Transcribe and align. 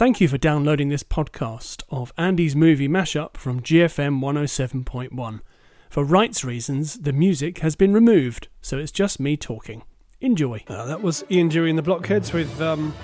Thank 0.00 0.18
you 0.18 0.28
for 0.28 0.38
downloading 0.38 0.88
this 0.88 1.02
podcast 1.02 1.82
of 1.90 2.10
Andy's 2.16 2.56
movie 2.56 2.88
mashup 2.88 3.36
from 3.36 3.60
GFM 3.60 4.20
107.1. 4.20 5.40
For 5.90 6.04
rights 6.04 6.42
reasons, 6.42 7.00
the 7.00 7.12
music 7.12 7.58
has 7.58 7.76
been 7.76 7.92
removed, 7.92 8.48
so 8.62 8.78
it's 8.78 8.92
just 8.92 9.20
me 9.20 9.36
talking. 9.36 9.82
Enjoy. 10.22 10.64
Uh, 10.68 10.86
that 10.86 11.02
was 11.02 11.22
Ian 11.30 11.50
Dury 11.50 11.68
and 11.68 11.76
the 11.76 11.82
Blockheads 11.82 12.32
with 12.32 12.62
um, 12.62 12.94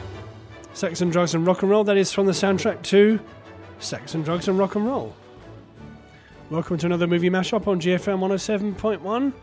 Sex 0.72 1.02
and 1.02 1.12
Drugs 1.12 1.34
and 1.34 1.46
Rock 1.46 1.60
and 1.60 1.70
Roll. 1.70 1.84
That 1.84 1.98
is 1.98 2.14
from 2.14 2.24
the 2.24 2.32
soundtrack 2.32 2.80
to 2.84 3.20
Sex 3.78 4.14
and 4.14 4.24
Drugs 4.24 4.48
and 4.48 4.58
Rock 4.58 4.76
and 4.76 4.86
Roll. 4.86 5.14
Welcome 6.48 6.78
to 6.78 6.86
another 6.86 7.06
movie 7.06 7.28
mashup 7.28 7.66
on 7.66 7.78
GFM 7.78 8.20
107.1. 8.20 9.34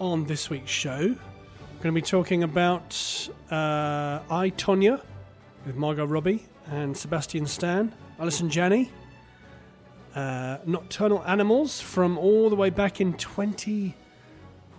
On 0.00 0.24
this 0.24 0.50
week's 0.50 0.72
show, 0.72 0.98
we're 0.98 1.82
going 1.82 1.82
to 1.82 1.92
be 1.92 2.02
talking 2.02 2.42
about 2.42 3.28
uh, 3.48 4.18
I, 4.28 4.50
Tonya 4.56 5.00
with 5.64 5.76
Margot 5.76 6.04
Robbie 6.04 6.48
and 6.70 6.96
Sebastian 6.96 7.46
Stan, 7.46 7.92
Allison 8.18 8.48
Janney, 8.48 8.90
uh, 10.14 10.58
Nocturnal 10.64 11.22
Animals 11.26 11.80
from 11.80 12.16
all 12.16 12.48
the 12.48 12.56
way 12.56 12.70
back 12.70 13.00
in 13.00 13.12
20, 13.14 13.94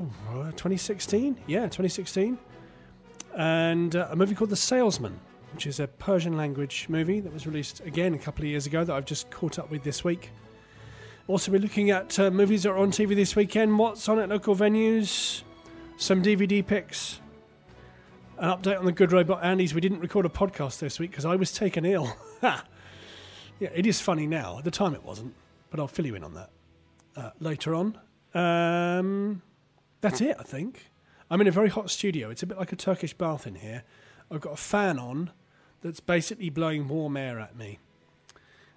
oh, 0.02 0.44
2016? 0.52 1.38
Yeah, 1.48 1.62
2016. 1.64 2.38
And 3.36 3.96
uh, 3.96 4.08
a 4.10 4.16
movie 4.16 4.36
called 4.36 4.50
The 4.50 4.56
Salesman, 4.56 5.20
which 5.54 5.68
is 5.68 5.80
a 5.80 5.88
Persian 5.88 6.38
language 6.38 6.88
movie 6.90 7.20
that 7.20 7.32
was 7.32 7.46
released 7.46 7.82
again 7.82 8.14
a 8.14 8.18
couple 8.18 8.44
of 8.44 8.50
years 8.50 8.66
ago 8.66 8.84
that 8.84 8.94
I've 8.94 9.06
just 9.06 9.30
caught 9.30 9.60
up 9.60 9.70
with 9.70 9.84
this 9.84 10.04
week. 10.04 10.32
Also, 11.28 11.52
we're 11.52 11.62
looking 11.62 11.92
at 11.92 12.18
uh, 12.20 12.32
movies 12.32 12.64
that 12.64 12.72
are 12.72 12.78
on 12.78 12.92
TV 12.92 13.16
this 13.16 13.36
weekend, 13.36 13.78
what's 13.78 14.10
on 14.10 14.20
at 14.20 14.30
local 14.30 14.56
venues, 14.56 15.44
some 15.98 16.24
DVD 16.24 16.66
picks, 16.66 17.22
an 18.42 18.50
update 18.50 18.80
on 18.80 18.86
the 18.86 18.92
Good 18.92 19.12
Robot 19.12 19.44
Andes. 19.44 19.76
We 19.76 19.82
didn't 19.82 20.00
record 20.00 20.26
a 20.26 20.30
podcast 20.30 20.80
this 20.80 21.00
week 21.00 21.12
because 21.12 21.26
I 21.26 21.36
was 21.36 21.54
taken 21.54 21.86
ill. 21.86 22.12
yeah, 22.42 22.60
it 23.60 23.86
is 23.86 24.02
funny 24.02 24.26
now. 24.26 24.58
At 24.58 24.64
the 24.64 24.72
time, 24.72 24.96
it 24.96 25.04
wasn't, 25.04 25.36
but 25.70 25.80
I'll 25.80 25.88
fill 25.88 26.08
you 26.08 26.16
in 26.16 26.24
on 26.24 26.34
that 26.34 26.50
uh, 27.16 27.30
later 27.40 27.76
on. 27.76 28.00
Um, 28.34 29.44
that's 30.02 30.22
it, 30.22 30.36
I 30.40 30.44
think. 30.44 30.90
I'm 31.30 31.40
in 31.40 31.48
a 31.48 31.52
very 31.52 31.70
hot 31.70 31.92
studio. 31.92 32.32
It's 32.32 32.42
a 32.42 32.48
bit 32.48 32.58
like 32.58 32.72
a 32.72 32.76
Turkish 32.76 33.14
bath 33.14 33.46
in 33.46 33.56
here. 33.56 33.84
I've 34.32 34.42
got 34.42 34.54
a 34.54 34.58
fan 34.58 34.98
on 34.98 35.30
that's 35.84 36.00
basically 36.00 36.50
blowing 36.50 36.88
warm 36.88 37.18
air 37.18 37.40
at 37.40 37.56
me. 37.56 37.78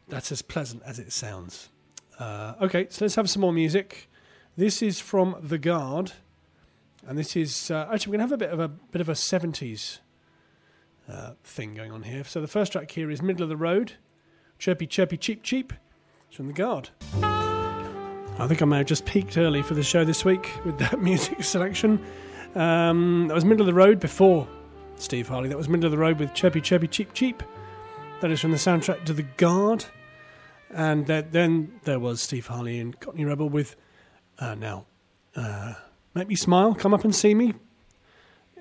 That's 0.09 0.31
as 0.31 0.43
pleasant 0.43 0.83
as 0.85 0.99
it 0.99 1.11
sounds. 1.11 1.71
Uh, 2.19 2.53
okay, 2.61 2.87
so 2.91 3.07
let's 3.07 3.15
have 3.15 3.31
some 3.31 3.41
more 3.41 3.53
music. 3.53 4.11
This 4.59 4.83
is 4.83 5.01
from 5.01 5.37
The 5.41 5.59
Guard 5.59 6.13
and 7.07 7.19
this 7.19 7.37
is 7.37 7.71
uh, 7.71 7.89
actually 7.93 8.13
we're 8.13 8.19
going 8.19 8.29
to 8.29 8.33
have 8.33 8.33
a 8.33 8.37
bit 8.37 8.51
of 8.51 8.61
a 8.61 8.69
bit 8.69 9.01
of 9.01 9.09
a 9.09 9.13
70s 9.13 9.99
uh, 11.09 11.33
thing 11.43 11.75
going 11.75 11.93
on 11.93 12.03
here. 12.03 12.25
So 12.25 12.41
the 12.41 12.49
first 12.49 12.73
track 12.73 12.91
here 12.91 13.11
is 13.11 13.23
Middle 13.23 13.43
of 13.43 13.49
the 13.49 13.57
Road, 13.57 13.95
Chirpy 14.59 14.87
Chirpy 14.87 15.17
Cheep 15.17 15.43
Cheep. 15.43 15.73
It's 16.29 16.37
from 16.37 16.47
The 16.47 16.53
Guard. 16.53 16.91
I 18.37 18.49
think 18.49 18.63
I 18.63 18.65
may 18.65 18.79
have 18.79 18.87
just 18.87 19.05
peaked 19.05 19.39
early 19.39 19.63
for 19.63 19.75
the 19.75 19.83
show 19.83 20.05
this 20.05 20.25
week 20.25 20.51
with 20.65 20.79
that 20.79 21.01
music 21.03 21.45
selection. 21.45 22.05
Um, 22.55 23.29
that 23.29 23.35
was 23.35 23.45
Middle 23.45 23.63
of 23.63 23.67
the 23.67 23.75
Road 23.75 24.01
before 24.01 24.49
Steve 24.97 25.29
Harley. 25.29 25.49
That 25.49 25.59
was 25.59 25.69
Middle 25.69 25.87
of 25.87 25.93
the 25.93 25.99
Road 25.99 26.19
with 26.19 26.35
Chirpy 26.35 26.61
Chirpy 26.61 26.89
Cheep 26.89 27.13
Cheep. 27.13 27.43
That 28.21 28.31
is 28.31 28.41
from 28.41 28.53
the 28.53 28.57
soundtrack 28.57 29.05
to 29.05 29.13
The 29.13 29.23
Guard. 29.23 29.85
And 30.71 31.07
then 31.07 31.81
there 31.85 32.01
was 32.01 32.21
Steve 32.21 32.47
Harley 32.47 32.81
and 32.81 32.99
Cockney 32.99 33.25
Rebel 33.25 33.49
with 33.49 33.77
uh, 34.41 34.57
now 34.57 34.87
uh, 35.37 35.75
Make 36.15 36.29
me 36.29 36.37
smile. 36.37 36.75
Come 36.75 36.95
up 36.95 37.05
and 37.05 37.15
see 37.15 37.35
me. 37.35 37.55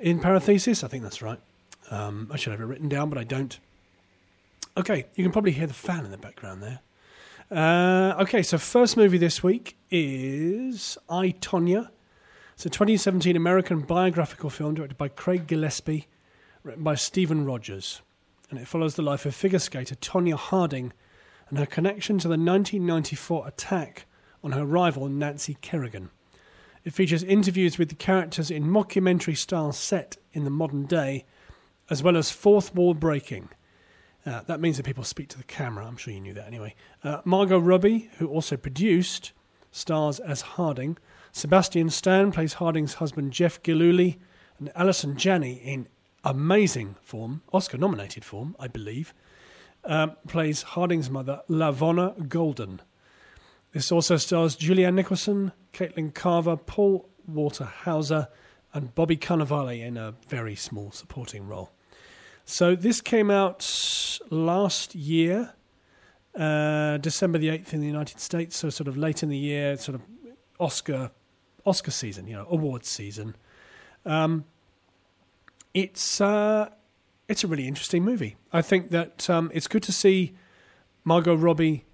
In 0.01 0.19
parenthesis, 0.19 0.83
I 0.83 0.87
think 0.87 1.03
that's 1.03 1.21
right. 1.21 1.39
Um, 1.91 2.29
I 2.31 2.37
should 2.37 2.51
have 2.51 2.61
it 2.61 2.65
written 2.65 2.89
down, 2.89 3.09
but 3.09 3.17
I 3.17 3.23
don't. 3.23 3.57
Okay, 4.75 5.05
you 5.15 5.23
can 5.23 5.31
probably 5.31 5.51
hear 5.51 5.67
the 5.67 5.73
fan 5.73 6.03
in 6.03 6.11
the 6.11 6.17
background 6.17 6.63
there. 6.63 6.79
Uh, 7.51 8.15
okay, 8.21 8.41
so 8.41 8.57
first 8.57 8.97
movie 8.97 9.19
this 9.19 9.43
week 9.43 9.77
is 9.91 10.97
I, 11.07 11.35
Tonya. 11.39 11.89
It's 12.55 12.65
a 12.65 12.69
2017 12.69 13.35
American 13.35 13.81
biographical 13.81 14.49
film 14.49 14.73
directed 14.75 14.97
by 14.97 15.09
Craig 15.09 15.45
Gillespie, 15.45 16.07
written 16.63 16.83
by 16.83 16.95
Steven 16.95 17.45
Rogers. 17.45 18.01
And 18.49 18.59
it 18.59 18.67
follows 18.67 18.95
the 18.95 19.01
life 19.03 19.25
of 19.25 19.35
figure 19.35 19.59
skater 19.59 19.95
Tonya 19.95 20.35
Harding 20.35 20.93
and 21.49 21.59
her 21.59 21.65
connection 21.65 22.17
to 22.19 22.27
the 22.27 22.31
1994 22.31 23.47
attack 23.47 24.05
on 24.43 24.53
her 24.53 24.65
rival 24.65 25.07
Nancy 25.07 25.57
Kerrigan. 25.61 26.09
It 26.83 26.93
features 26.93 27.23
interviews 27.23 27.77
with 27.77 27.89
the 27.89 27.95
characters 27.95 28.51
in 28.51 28.65
mockumentary 28.65 29.37
style 29.37 29.71
set 29.71 30.17
in 30.33 30.43
the 30.43 30.49
modern 30.49 30.85
day, 30.85 31.25
as 31.89 32.03
well 32.03 32.17
as 32.17 32.31
fourth 32.31 32.75
wall 32.75 32.93
breaking. 32.93 33.49
Uh, 34.25 34.41
that 34.47 34.59
means 34.59 34.77
that 34.77 34.85
people 34.85 35.03
speak 35.03 35.29
to 35.29 35.37
the 35.37 35.43
camera. 35.43 35.85
I'm 35.85 35.97
sure 35.97 36.13
you 36.13 36.21
knew 36.21 36.33
that 36.33 36.47
anyway. 36.47 36.75
Uh, 37.03 37.21
Margot 37.25 37.59
Robbie, 37.59 38.09
who 38.17 38.27
also 38.27 38.57
produced, 38.57 39.31
stars 39.71 40.19
as 40.19 40.41
Harding. 40.41 40.97
Sebastian 41.31 41.89
Stan 41.89 42.31
plays 42.31 42.53
Harding's 42.53 42.95
husband 42.95 43.33
Jeff 43.33 43.61
Gillooly, 43.63 44.19
and 44.59 44.71
Allison 44.75 45.17
Janney, 45.17 45.53
in 45.53 45.87
amazing 46.23 46.95
form, 47.01 47.41
Oscar 47.51 47.77
nominated 47.77 48.23
form, 48.23 48.55
I 48.59 48.67
believe, 48.67 49.13
um, 49.83 50.15
plays 50.27 50.61
Harding's 50.61 51.09
mother, 51.09 51.41
LaVona 51.49 52.27
Golden. 52.29 52.81
This 53.73 53.91
also 53.91 54.17
stars 54.17 54.55
Julianne 54.55 54.93
Nicholson, 54.93 55.51
Caitlin 55.73 56.13
Carver, 56.13 56.55
Paul 56.55 57.09
Walter 57.27 57.65
Hauser, 57.65 58.27
and 58.73 58.93
Bobby 58.95 59.17
Cannavale 59.17 59.85
in 59.85 59.97
a 59.97 60.13
very 60.27 60.55
small 60.55 60.91
supporting 60.91 61.47
role. 61.47 61.71
So 62.45 62.75
this 62.75 63.01
came 63.01 63.31
out 63.31 64.19
last 64.29 64.95
year, 64.95 65.53
uh, 66.35 66.97
December 66.97 67.37
the 67.37 67.49
eighth 67.49 67.73
in 67.73 67.79
the 67.79 67.87
United 67.87 68.19
States. 68.19 68.57
So 68.57 68.69
sort 68.69 68.87
of 68.87 68.97
late 68.97 69.23
in 69.23 69.29
the 69.29 69.37
year, 69.37 69.77
sort 69.77 69.95
of 69.95 70.01
Oscar 70.59 71.11
Oscar 71.65 71.91
season, 71.91 72.27
you 72.27 72.35
know, 72.35 72.45
awards 72.49 72.89
season. 72.89 73.35
Um, 74.05 74.45
it's 75.73 76.19
uh, 76.19 76.69
it's 77.27 77.43
a 77.43 77.47
really 77.47 77.67
interesting 77.67 78.03
movie. 78.03 78.35
I 78.51 78.61
think 78.61 78.91
that 78.91 79.29
um, 79.29 79.51
it's 79.53 79.67
good 79.67 79.83
to 79.83 79.91
see 79.91 80.33
Margot 81.03 81.35
Robbie 81.35 81.85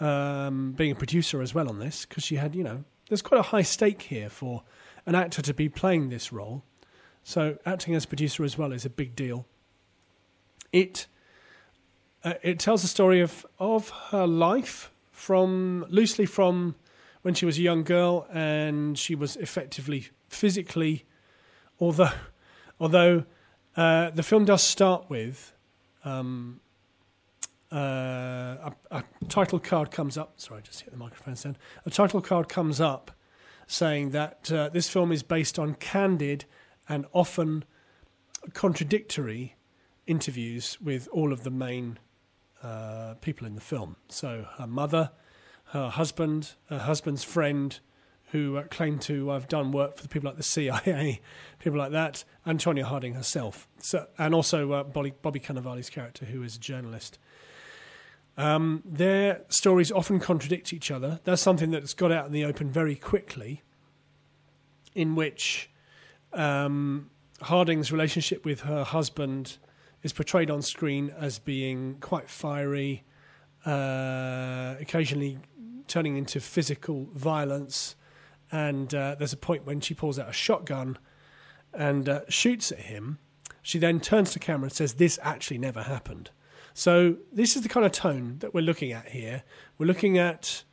um, 0.00 0.72
being 0.72 0.90
a 0.90 0.96
producer 0.96 1.40
as 1.40 1.54
well 1.54 1.68
on 1.68 1.78
this 1.78 2.04
because 2.04 2.24
she 2.24 2.36
had, 2.36 2.54
you 2.54 2.64
know, 2.64 2.84
there's 3.08 3.22
quite 3.22 3.38
a 3.38 3.44
high 3.44 3.62
stake 3.62 4.02
here 4.02 4.28
for 4.28 4.62
an 5.06 5.14
actor 5.14 5.42
to 5.42 5.54
be 5.54 5.68
playing 5.68 6.08
this 6.08 6.32
role. 6.32 6.64
So 7.22 7.58
acting 7.64 7.94
as 7.94 8.06
producer 8.06 8.44
as 8.44 8.58
well 8.58 8.72
is 8.72 8.84
a 8.84 8.90
big 8.90 9.16
deal. 9.16 9.46
It 10.72 11.06
uh, 12.22 12.34
it 12.42 12.58
tells 12.58 12.82
the 12.82 12.88
story 12.88 13.20
of 13.20 13.46
of 13.58 13.90
her 14.10 14.26
life 14.26 14.90
from 15.10 15.86
loosely 15.88 16.26
from 16.26 16.74
when 17.22 17.34
she 17.34 17.46
was 17.46 17.58
a 17.58 17.62
young 17.62 17.82
girl 17.82 18.26
and 18.30 18.98
she 18.98 19.14
was 19.14 19.36
effectively 19.36 20.08
physically, 20.28 21.04
although 21.80 22.10
although 22.80 23.24
uh, 23.76 24.10
the 24.10 24.22
film 24.22 24.44
does 24.44 24.62
start 24.62 25.08
with 25.08 25.52
um, 26.04 26.60
uh, 27.74 28.70
a, 28.90 28.98
a, 28.98 29.04
title 29.28 29.58
card 29.58 29.90
comes 29.90 30.16
up. 30.16 30.34
Sorry, 30.36 30.58
I 30.58 30.60
just 30.60 30.82
hit 30.82 30.92
the 30.92 30.96
microphone 30.96 31.34
stand. 31.34 31.58
A 31.84 31.90
title 31.90 32.20
card 32.20 32.48
comes 32.48 32.80
up 32.80 33.10
saying 33.66 34.10
that 34.10 34.52
uh, 34.52 34.68
this 34.68 34.88
film 34.88 35.10
is 35.10 35.22
based 35.22 35.58
on 35.58 35.74
candid 35.74 36.44
and 36.88 37.06
often 37.12 37.64
contradictory 38.52 39.56
interviews 40.06 40.78
with 40.80 41.08
all 41.12 41.32
of 41.32 41.42
the 41.42 41.50
main 41.50 41.98
uh, 42.62 43.14
people 43.20 43.46
in 43.46 43.54
the 43.54 43.60
film. 43.60 43.96
So 44.08 44.46
her 44.58 44.66
mother, 44.66 45.10
her 45.72 45.88
husband, 45.88 46.54
her 46.68 46.78
husband's 46.78 47.24
friend, 47.24 47.78
who 48.30 48.60
claimed 48.64 49.00
to 49.00 49.28
have 49.28 49.48
done 49.48 49.70
work 49.70 49.96
for 49.96 50.02
the 50.02 50.08
people 50.08 50.28
like 50.28 50.36
the 50.36 50.42
CIA, 50.42 51.20
people 51.58 51.78
like 51.78 51.92
that, 51.92 52.24
and 52.44 52.58
Tonya 52.58 52.82
Harding 52.82 53.14
herself. 53.14 53.68
So, 53.78 54.06
and 54.18 54.34
also 54.34 54.72
uh, 54.72 54.84
Bobby, 54.84 55.12
Bobby 55.22 55.40
Cannavale's 55.40 55.90
character, 55.90 56.24
who 56.24 56.42
is 56.42 56.56
a 56.56 56.58
journalist. 56.58 57.18
Um, 58.36 58.82
their 58.84 59.42
stories 59.48 59.92
often 59.92 60.18
contradict 60.18 60.72
each 60.72 60.90
other. 60.90 61.20
That's 61.24 61.40
something 61.40 61.70
that's 61.70 61.94
got 61.94 62.10
out 62.10 62.26
in 62.26 62.32
the 62.32 62.44
open 62.44 62.70
very 62.70 62.96
quickly, 62.96 63.62
in 64.94 65.14
which 65.14 65.70
um, 66.32 67.10
Harding's 67.42 67.92
relationship 67.92 68.44
with 68.44 68.62
her 68.62 68.84
husband 68.84 69.58
is 70.02 70.12
portrayed 70.12 70.50
on 70.50 70.62
screen 70.62 71.12
as 71.16 71.38
being 71.38 71.96
quite 72.00 72.28
fiery, 72.28 73.04
uh, 73.64 74.74
occasionally 74.80 75.38
turning 75.86 76.16
into 76.16 76.40
physical 76.40 77.08
violence. 77.14 77.94
And 78.50 78.92
uh, 78.94 79.14
there's 79.16 79.32
a 79.32 79.38
point 79.38 79.64
when 79.64 79.80
she 79.80 79.94
pulls 79.94 80.18
out 80.18 80.28
a 80.28 80.32
shotgun 80.32 80.98
and 81.72 82.08
uh, 82.08 82.20
shoots 82.28 82.70
at 82.72 82.80
him. 82.80 83.18
She 83.64 83.78
then 83.78 83.98
turns 83.98 84.30
to 84.32 84.38
camera 84.38 84.66
and 84.66 84.72
says, 84.72 84.94
This 84.94 85.18
actually 85.22 85.56
never 85.56 85.82
happened. 85.82 86.30
So 86.74 87.16
this 87.32 87.56
is 87.56 87.62
the 87.62 87.68
kind 87.68 87.86
of 87.86 87.92
tone 87.92 88.36
that 88.40 88.52
we're 88.52 88.60
looking 88.60 88.92
at 88.92 89.08
here. 89.08 89.42
We're 89.78 89.86
looking 89.86 90.18
at, 90.18 90.64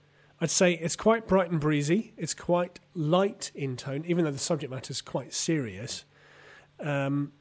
I'd 0.42 0.52
say 0.52 0.74
it's 0.74 0.98
quite 0.98 1.26
bright 1.26 1.50
and 1.50 1.60
breezy. 1.60 2.14
It's 2.18 2.34
quite 2.34 2.82
light 2.94 3.50
in 3.56 3.78
tone, 3.78 4.04
even 4.06 4.26
though 4.26 4.32
the 4.32 4.38
subject 4.38 4.70
matter 4.70 4.92
is 4.92 5.02
quite 5.02 5.34
serious. 5.34 6.04
Um, 6.82 7.32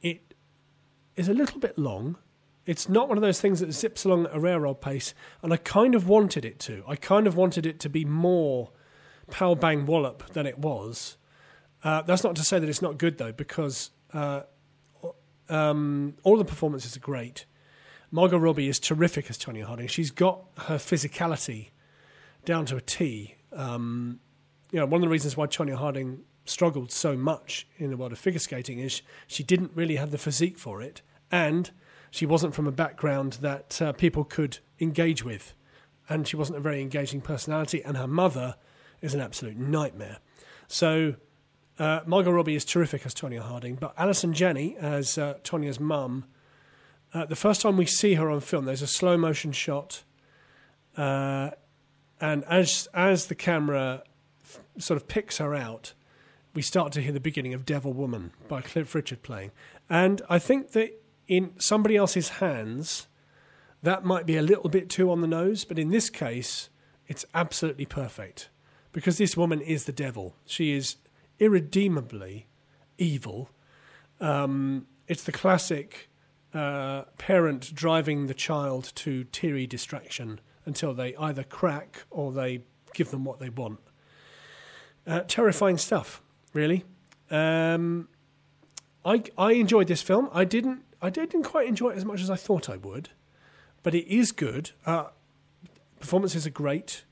it 0.00 0.32
is 1.16 1.28
a 1.28 1.34
little 1.34 1.58
bit 1.58 1.76
long, 1.76 2.16
It's 2.64 2.88
not 2.88 3.08
one 3.08 3.18
of 3.18 3.22
those 3.22 3.40
things 3.40 3.58
that 3.58 3.72
zips 3.72 4.04
along 4.04 4.26
at 4.26 4.36
a 4.36 4.38
railroad 4.38 4.80
pace, 4.80 5.12
and 5.42 5.52
I 5.52 5.56
kind 5.56 5.96
of 5.96 6.06
wanted 6.08 6.44
it 6.44 6.60
to. 6.60 6.84
I 6.86 6.94
kind 6.94 7.26
of 7.26 7.36
wanted 7.36 7.66
it 7.66 7.80
to 7.80 7.88
be 7.88 8.04
more 8.04 8.70
pow 9.28 9.56
bang 9.56 9.86
wallop 9.86 10.32
than 10.34 10.46
it 10.46 10.58
was. 10.58 11.16
Uh, 11.82 12.02
that's 12.02 12.22
not 12.22 12.36
to 12.36 12.44
say 12.44 12.60
that 12.60 12.68
it's 12.68 12.82
not 12.82 12.98
good 12.98 13.18
though, 13.18 13.32
because 13.32 13.90
uh, 14.12 14.42
um, 15.48 16.14
all 16.22 16.36
the 16.36 16.44
performances 16.44 16.96
are 16.96 17.00
great. 17.00 17.46
Margot 18.10 18.38
Robbie 18.38 18.68
is 18.68 18.78
terrific 18.78 19.30
as 19.30 19.38
Tonya 19.38 19.64
Harding. 19.64 19.86
She's 19.86 20.10
got 20.10 20.44
her 20.58 20.76
physicality 20.76 21.70
down 22.44 22.66
to 22.66 22.76
a 22.76 22.80
T. 22.80 23.36
Um, 23.52 24.20
you 24.70 24.78
know, 24.78 24.86
one 24.86 25.00
of 25.00 25.02
the 25.02 25.08
reasons 25.08 25.36
why 25.36 25.46
Tonya 25.46 25.76
Harding 25.76 26.20
struggled 26.44 26.90
so 26.90 27.16
much 27.16 27.66
in 27.76 27.90
the 27.90 27.96
world 27.96 28.12
of 28.12 28.18
figure 28.18 28.40
skating 28.40 28.78
is 28.80 29.02
she 29.26 29.42
didn't 29.42 29.70
really 29.74 29.96
have 29.96 30.10
the 30.10 30.18
physique 30.18 30.58
for 30.58 30.82
it, 30.82 31.02
and 31.30 31.70
she 32.10 32.26
wasn't 32.26 32.54
from 32.54 32.66
a 32.66 32.72
background 32.72 33.34
that 33.40 33.80
uh, 33.80 33.92
people 33.92 34.24
could 34.24 34.58
engage 34.80 35.24
with, 35.24 35.54
and 36.08 36.26
she 36.26 36.36
wasn't 36.36 36.58
a 36.58 36.60
very 36.60 36.80
engaging 36.82 37.20
personality. 37.20 37.82
And 37.82 37.96
her 37.96 38.06
mother 38.06 38.56
is 39.00 39.14
an 39.14 39.20
absolute 39.20 39.56
nightmare. 39.56 40.18
So 40.68 41.14
uh, 41.82 42.00
Margot 42.06 42.30
Robbie 42.30 42.54
is 42.54 42.64
terrific 42.64 43.04
as 43.04 43.12
Tonya 43.12 43.40
Harding, 43.40 43.74
but 43.74 43.92
Allison 43.98 44.32
Janney 44.32 44.76
as 44.78 45.18
uh, 45.18 45.34
Tonya's 45.42 45.80
mum. 45.80 46.26
Uh, 47.12 47.24
the 47.24 47.34
first 47.34 47.60
time 47.60 47.76
we 47.76 47.86
see 47.86 48.14
her 48.14 48.30
on 48.30 48.38
film, 48.38 48.66
there's 48.66 48.82
a 48.82 48.86
slow 48.86 49.16
motion 49.16 49.50
shot, 49.50 50.04
uh, 50.96 51.50
and 52.20 52.44
as 52.44 52.86
as 52.94 53.26
the 53.26 53.34
camera 53.34 54.04
f- 54.44 54.60
sort 54.78 54.96
of 54.96 55.08
picks 55.08 55.38
her 55.38 55.56
out, 55.56 55.92
we 56.54 56.62
start 56.62 56.92
to 56.92 57.00
hear 57.00 57.10
the 57.10 57.18
beginning 57.18 57.52
of 57.52 57.66
Devil 57.66 57.92
Woman 57.92 58.30
by 58.46 58.60
Cliff 58.60 58.94
Richard 58.94 59.24
playing. 59.24 59.50
And 59.90 60.22
I 60.30 60.38
think 60.38 60.70
that 60.72 61.02
in 61.26 61.50
somebody 61.58 61.96
else's 61.96 62.28
hands, 62.28 63.08
that 63.82 64.04
might 64.04 64.24
be 64.24 64.36
a 64.36 64.42
little 64.42 64.70
bit 64.70 64.88
too 64.88 65.10
on 65.10 65.20
the 65.20 65.26
nose, 65.26 65.64
but 65.64 65.80
in 65.80 65.90
this 65.90 66.10
case, 66.10 66.70
it's 67.08 67.24
absolutely 67.34 67.86
perfect 67.86 68.50
because 68.92 69.18
this 69.18 69.36
woman 69.36 69.60
is 69.60 69.86
the 69.86 69.92
devil. 69.92 70.36
She 70.46 70.76
is 70.76 70.96
irredeemably 71.42 72.46
evil. 72.98 73.50
Um, 74.20 74.86
it's 75.08 75.24
the 75.24 75.32
classic 75.32 76.08
uh, 76.54 77.02
parent 77.18 77.74
driving 77.74 78.28
the 78.28 78.34
child 78.34 78.92
to 78.94 79.24
teary 79.24 79.66
distraction 79.66 80.40
until 80.64 80.94
they 80.94 81.16
either 81.16 81.42
crack 81.42 82.04
or 82.10 82.30
they 82.30 82.62
give 82.94 83.10
them 83.10 83.24
what 83.24 83.40
they 83.40 83.48
want. 83.48 83.80
Uh, 85.04 85.20
terrifying 85.26 85.78
stuff, 85.78 86.22
really. 86.52 86.84
Um, 87.28 88.08
I 89.04 89.24
I 89.36 89.52
enjoyed 89.52 89.88
this 89.88 90.02
film. 90.02 90.28
I 90.32 90.44
didn't 90.44 90.84
I 91.00 91.10
didn't 91.10 91.42
quite 91.42 91.66
enjoy 91.66 91.90
it 91.90 91.96
as 91.96 92.04
much 92.04 92.20
as 92.20 92.30
I 92.30 92.36
thought 92.36 92.70
I 92.70 92.76
would, 92.76 93.08
but 93.82 93.94
it 93.96 94.06
is 94.06 94.30
good. 94.30 94.70
Uh, 94.86 95.06
performances 95.98 96.46
are 96.46 96.50
great. 96.50 97.04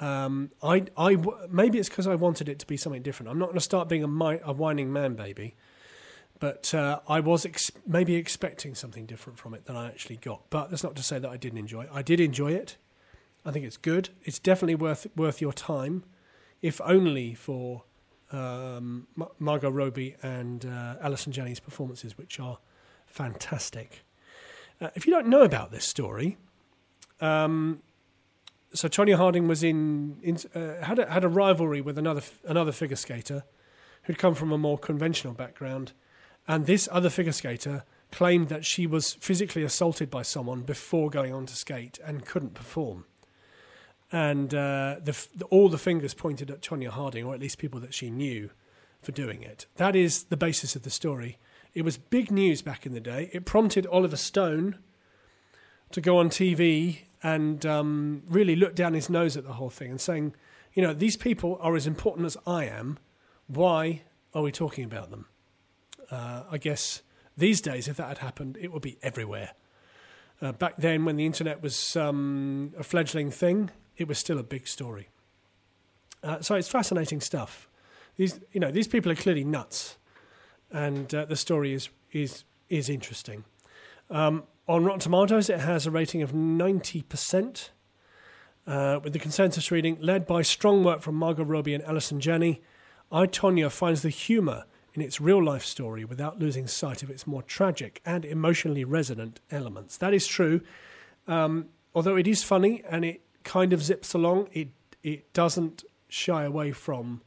Um, 0.00 0.50
I, 0.62 0.84
I, 0.96 1.16
maybe 1.50 1.78
it's 1.78 1.88
because 1.88 2.06
I 2.06 2.14
wanted 2.14 2.48
it 2.48 2.58
to 2.60 2.66
be 2.66 2.76
something 2.76 3.02
different. 3.02 3.30
I'm 3.30 3.38
not 3.38 3.46
going 3.46 3.58
to 3.58 3.60
start 3.60 3.88
being 3.88 4.04
a, 4.04 4.38
a 4.44 4.52
whining 4.52 4.92
man 4.92 5.14
baby, 5.14 5.56
but 6.38 6.72
uh, 6.72 7.00
I 7.08 7.20
was 7.20 7.44
ex- 7.44 7.72
maybe 7.86 8.14
expecting 8.14 8.74
something 8.74 9.06
different 9.06 9.38
from 9.38 9.54
it 9.54 9.64
than 9.66 9.76
I 9.76 9.86
actually 9.88 10.16
got. 10.16 10.42
But 10.50 10.70
that's 10.70 10.84
not 10.84 10.94
to 10.96 11.02
say 11.02 11.18
that 11.18 11.28
I 11.28 11.36
didn't 11.36 11.58
enjoy 11.58 11.82
it. 11.82 11.90
I 11.92 12.02
did 12.02 12.20
enjoy 12.20 12.52
it. 12.52 12.76
I 13.44 13.50
think 13.50 13.64
it's 13.64 13.76
good. 13.76 14.10
It's 14.24 14.38
definitely 14.38 14.76
worth 14.76 15.06
worth 15.16 15.40
your 15.40 15.52
time, 15.52 16.04
if 16.62 16.80
only 16.82 17.34
for 17.34 17.84
um, 18.30 19.06
Margot 19.38 19.70
Robbie 19.70 20.16
and 20.22 20.64
uh, 20.64 20.96
Allison 21.00 21.32
Janney's 21.32 21.60
performances, 21.60 22.16
which 22.18 22.38
are 22.38 22.58
fantastic. 23.06 24.04
Uh, 24.80 24.90
if 24.94 25.06
you 25.06 25.12
don't 25.12 25.26
know 25.26 25.42
about 25.42 25.70
this 25.72 25.88
story, 25.88 26.36
um, 27.20 27.82
so 28.72 28.88
Tonya 28.88 29.16
Harding 29.16 29.48
was 29.48 29.62
in, 29.62 30.18
in 30.22 30.38
uh, 30.54 30.84
had 30.84 30.98
a, 30.98 31.10
had 31.10 31.24
a 31.24 31.28
rivalry 31.28 31.80
with 31.80 31.98
another 31.98 32.22
another 32.44 32.72
figure 32.72 32.96
skater 32.96 33.44
who'd 34.04 34.18
come 34.18 34.34
from 34.34 34.52
a 34.52 34.58
more 34.58 34.78
conventional 34.78 35.34
background, 35.34 35.92
and 36.46 36.66
this 36.66 36.88
other 36.92 37.10
figure 37.10 37.32
skater 37.32 37.84
claimed 38.10 38.48
that 38.48 38.64
she 38.64 38.86
was 38.86 39.14
physically 39.14 39.62
assaulted 39.62 40.10
by 40.10 40.22
someone 40.22 40.62
before 40.62 41.10
going 41.10 41.32
on 41.32 41.46
to 41.46 41.54
skate 41.54 41.98
and 42.04 42.24
couldn't 42.24 42.54
perform. 42.54 43.04
And 44.10 44.54
uh, 44.54 44.96
the, 45.02 45.26
the, 45.36 45.44
all 45.46 45.68
the 45.68 45.76
fingers 45.76 46.14
pointed 46.14 46.50
at 46.50 46.62
Tonya 46.62 46.88
Harding, 46.88 47.24
or 47.24 47.34
at 47.34 47.40
least 47.40 47.58
people 47.58 47.80
that 47.80 47.92
she 47.92 48.08
knew, 48.08 48.48
for 49.02 49.12
doing 49.12 49.42
it. 49.42 49.66
That 49.76 49.94
is 49.94 50.24
the 50.24 50.36
basis 50.36 50.74
of 50.74 50.82
the 50.82 50.90
story. 50.90 51.38
It 51.74 51.82
was 51.82 51.98
big 51.98 52.30
news 52.30 52.62
back 52.62 52.86
in 52.86 52.94
the 52.94 53.00
day. 53.00 53.28
It 53.32 53.44
prompted 53.44 53.86
Oliver 53.86 54.16
Stone 54.16 54.78
to 55.92 56.00
go 56.00 56.18
on 56.18 56.28
TV 56.28 57.00
and 57.22 57.64
um, 57.66 58.22
really 58.28 58.56
look 58.56 58.74
down 58.74 58.94
his 58.94 59.10
nose 59.10 59.36
at 59.36 59.44
the 59.44 59.54
whole 59.54 59.70
thing 59.70 59.90
and 59.90 60.00
saying, 60.00 60.34
you 60.74 60.82
know, 60.82 60.92
these 60.92 61.16
people 61.16 61.58
are 61.60 61.74
as 61.74 61.86
important 61.86 62.26
as 62.26 62.36
I 62.46 62.66
am. 62.66 62.98
Why 63.46 64.02
are 64.34 64.42
we 64.42 64.52
talking 64.52 64.84
about 64.84 65.10
them? 65.10 65.26
Uh, 66.10 66.44
I 66.50 66.58
guess 66.58 67.02
these 67.36 67.60
days, 67.60 67.88
if 67.88 67.96
that 67.96 68.08
had 68.08 68.18
happened, 68.18 68.58
it 68.60 68.72
would 68.72 68.82
be 68.82 68.98
everywhere. 69.02 69.52
Uh, 70.40 70.52
back 70.52 70.76
then, 70.76 71.04
when 71.04 71.16
the 71.16 71.26
internet 71.26 71.62
was 71.62 71.96
um, 71.96 72.72
a 72.78 72.84
fledgling 72.84 73.30
thing, 73.30 73.70
it 73.96 74.06
was 74.06 74.18
still 74.18 74.38
a 74.38 74.42
big 74.42 74.68
story. 74.68 75.08
Uh, 76.22 76.40
so 76.40 76.54
it's 76.54 76.68
fascinating 76.68 77.20
stuff. 77.20 77.68
These, 78.16 78.40
you 78.52 78.60
know, 78.60 78.70
these 78.70 78.88
people 78.88 79.10
are 79.10 79.16
clearly 79.16 79.44
nuts, 79.44 79.96
and 80.70 81.12
uh, 81.14 81.24
the 81.24 81.36
story 81.36 81.72
is 81.72 81.88
is 82.12 82.44
is 82.68 82.88
interesting. 82.88 83.44
Um, 84.10 84.44
on 84.68 84.84
Rotten 84.84 85.00
Tomatoes, 85.00 85.48
it 85.48 85.60
has 85.60 85.86
a 85.86 85.90
rating 85.90 86.20
of 86.20 86.32
90%, 86.32 87.70
uh, 88.66 89.00
with 89.02 89.14
the 89.14 89.18
consensus 89.18 89.70
reading 89.70 89.96
led 89.98 90.26
by 90.26 90.42
strong 90.42 90.84
work 90.84 91.00
from 91.00 91.14
Margot 91.14 91.44
Robbie 91.44 91.72
and 91.72 91.82
Allison 91.84 92.20
Janney. 92.20 92.60
I, 93.10 93.26
Tonya 93.26 93.70
finds 93.70 94.02
the 94.02 94.10
humour 94.10 94.66
in 94.92 95.00
its 95.00 95.22
real 95.22 95.42
life 95.42 95.64
story 95.64 96.04
without 96.04 96.38
losing 96.38 96.66
sight 96.66 97.02
of 97.02 97.08
its 97.08 97.26
more 97.26 97.42
tragic 97.42 98.02
and 98.04 98.26
emotionally 98.26 98.84
resonant 98.84 99.40
elements. 99.50 99.96
That 99.96 100.12
is 100.12 100.26
true. 100.26 100.60
Um, 101.26 101.68
although 101.94 102.16
it 102.16 102.26
is 102.26 102.42
funny 102.42 102.82
and 102.90 103.06
it 103.06 103.22
kind 103.44 103.72
of 103.72 103.82
zips 103.82 104.12
along, 104.12 104.50
it, 104.52 104.68
it 105.02 105.32
doesn't 105.32 105.84
shy 106.10 106.44
away 106.44 106.72
from 106.72 107.22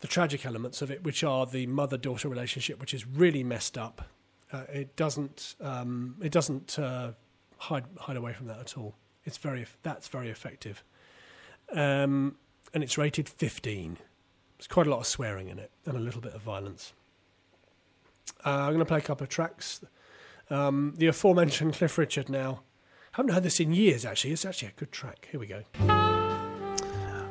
the 0.00 0.08
tragic 0.08 0.46
elements 0.46 0.80
of 0.80 0.90
it, 0.90 1.04
which 1.04 1.22
are 1.22 1.44
the 1.44 1.66
mother 1.66 1.98
daughter 1.98 2.30
relationship, 2.30 2.80
which 2.80 2.94
is 2.94 3.06
really 3.06 3.44
messed 3.44 3.76
up 3.76 4.08
uh, 4.52 4.64
it 4.72 4.96
doesn't 4.96 5.56
um, 5.60 6.16
it 6.22 6.32
doesn't 6.32 6.78
uh, 6.78 7.12
hide 7.58 7.84
hide 7.98 8.16
away 8.16 8.32
from 8.32 8.46
that 8.46 8.58
at 8.58 8.76
all. 8.76 8.94
It's 9.24 9.38
very 9.38 9.66
that's 9.82 10.08
very 10.08 10.30
effective, 10.30 10.82
um, 11.72 12.36
and 12.74 12.82
it's 12.82 12.98
rated 12.98 13.28
15. 13.28 13.98
There's 14.58 14.66
quite 14.66 14.86
a 14.86 14.90
lot 14.90 15.00
of 15.00 15.06
swearing 15.06 15.48
in 15.48 15.58
it 15.58 15.70
and 15.86 15.96
a 15.96 16.00
little 16.00 16.20
bit 16.20 16.34
of 16.34 16.42
violence. 16.42 16.92
Uh, 18.44 18.50
I'm 18.50 18.68
going 18.68 18.78
to 18.78 18.84
play 18.84 18.98
a 18.98 19.02
couple 19.02 19.24
of 19.24 19.30
tracks. 19.30 19.82
Um, 20.50 20.94
the 20.96 21.06
aforementioned 21.06 21.74
Cliff 21.74 21.98
Richard. 21.98 22.28
Now, 22.28 22.62
haven't 23.12 23.32
heard 23.32 23.42
this 23.42 23.58
in 23.60 23.72
years. 23.72 24.04
Actually, 24.04 24.32
it's 24.32 24.44
actually 24.44 24.68
a 24.68 24.72
good 24.78 24.92
track. 24.92 25.28
Here 25.30 25.40
we 25.40 25.46
go. 25.46 25.62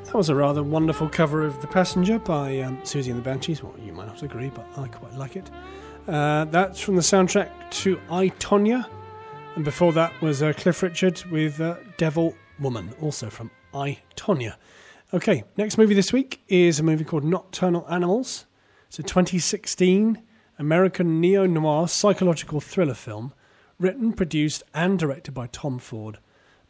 That 0.05 0.15
was 0.17 0.27
a 0.27 0.35
rather 0.35 0.61
wonderful 0.61 1.07
cover 1.07 1.43
of 1.43 1.61
The 1.61 1.67
Passenger 1.67 2.19
by 2.19 2.59
um, 2.59 2.77
Siouxsie 2.79 3.11
and 3.11 3.17
the 3.17 3.21
Banshees. 3.21 3.63
Well, 3.63 3.73
you 3.81 3.93
might 3.93 4.07
not 4.07 4.23
agree, 4.23 4.49
but 4.49 4.67
I 4.77 4.89
quite 4.89 5.13
like 5.13 5.37
it. 5.37 5.49
Uh, 6.07 6.45
that's 6.45 6.79
from 6.79 6.95
the 6.95 7.01
soundtrack 7.01 7.49
to 7.69 7.99
I, 8.09 8.29
Tonya. 8.39 8.87
And 9.55 9.63
before 9.63 9.93
that 9.93 10.19
was 10.21 10.41
uh, 10.41 10.53
Cliff 10.53 10.81
Richard 10.81 11.23
with 11.25 11.59
uh, 11.61 11.75
Devil 11.97 12.35
Woman, 12.59 12.93
also 13.01 13.29
from 13.29 13.51
I, 13.73 13.99
Tonya. 14.15 14.55
Okay, 15.13 15.43
next 15.57 15.77
movie 15.77 15.93
this 15.93 16.11
week 16.11 16.41
is 16.47 16.79
a 16.79 16.83
movie 16.83 17.03
called 17.03 17.23
Nocturnal 17.23 17.85
Animals. 17.89 18.45
It's 18.87 18.97
a 18.97 19.03
2016 19.03 20.21
American 20.57 21.21
neo 21.21 21.45
noir 21.45 21.87
psychological 21.87 22.61
thriller 22.61 22.93
film 22.93 23.33
written, 23.77 24.13
produced, 24.13 24.63
and 24.73 24.97
directed 24.97 25.33
by 25.33 25.47
Tom 25.47 25.79
Ford, 25.79 26.19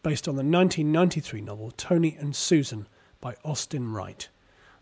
based 0.01 0.27
on 0.27 0.35
the 0.35 0.43
1993 0.43 1.41
novel 1.41 1.71
Tony 1.71 2.17
and 2.19 2.35
Susan 2.35 2.87
by 3.19 3.35
Austin 3.43 3.91
Wright. 3.91 4.29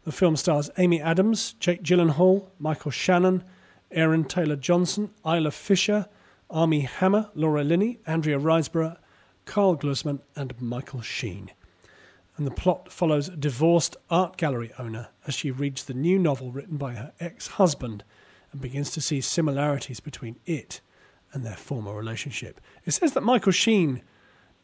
The 0.06 0.12
film 0.12 0.36
stars 0.36 0.70
Amy 0.78 1.02
Adams, 1.02 1.54
Jake 1.60 1.84
Gyllenhaal, 1.84 2.48
Michael 2.60 2.92
Shannon, 2.92 3.44
Aaron 3.92 4.24
Taylor 4.24 4.56
Johnson, 4.56 5.12
Isla 5.26 5.52
Fisher, 5.52 6.08
Armie 6.50 6.82
Hammer, 6.82 7.30
Laura 7.36 7.64
Linney, 7.64 8.00
Andrea 8.06 8.40
Riseborough, 8.40 8.98
Karl 9.46 9.78
Glusman, 9.78 10.20
and 10.36 10.60
Michael 10.62 11.02
Sheen. 11.02 11.52
And 12.38 12.48
the 12.48 12.52
plot 12.52 12.92
follows 12.92 13.28
a 13.28 13.36
divorced 13.36 13.98
art 14.10 14.38
gallery 14.38 14.72
owner 14.80 15.10
as 15.28 15.34
she 15.34 15.52
reads 15.52 15.84
the 15.84 15.94
new 15.94 16.18
novel 16.18 16.52
written 16.52 16.78
by 16.78 16.94
her 16.94 17.12
ex 17.20 17.48
husband 17.48 18.04
and 18.52 18.62
begins 18.62 18.92
to 18.92 19.02
see 19.02 19.22
similarities 19.22 20.00
between 20.00 20.38
it 20.46 20.82
and 21.34 21.46
their 21.46 21.56
former 21.56 21.94
relationship. 21.94 22.62
It 22.86 22.92
says 22.92 23.14
that 23.14 23.24
Michael 23.24 23.52
Sheen, 23.52 24.02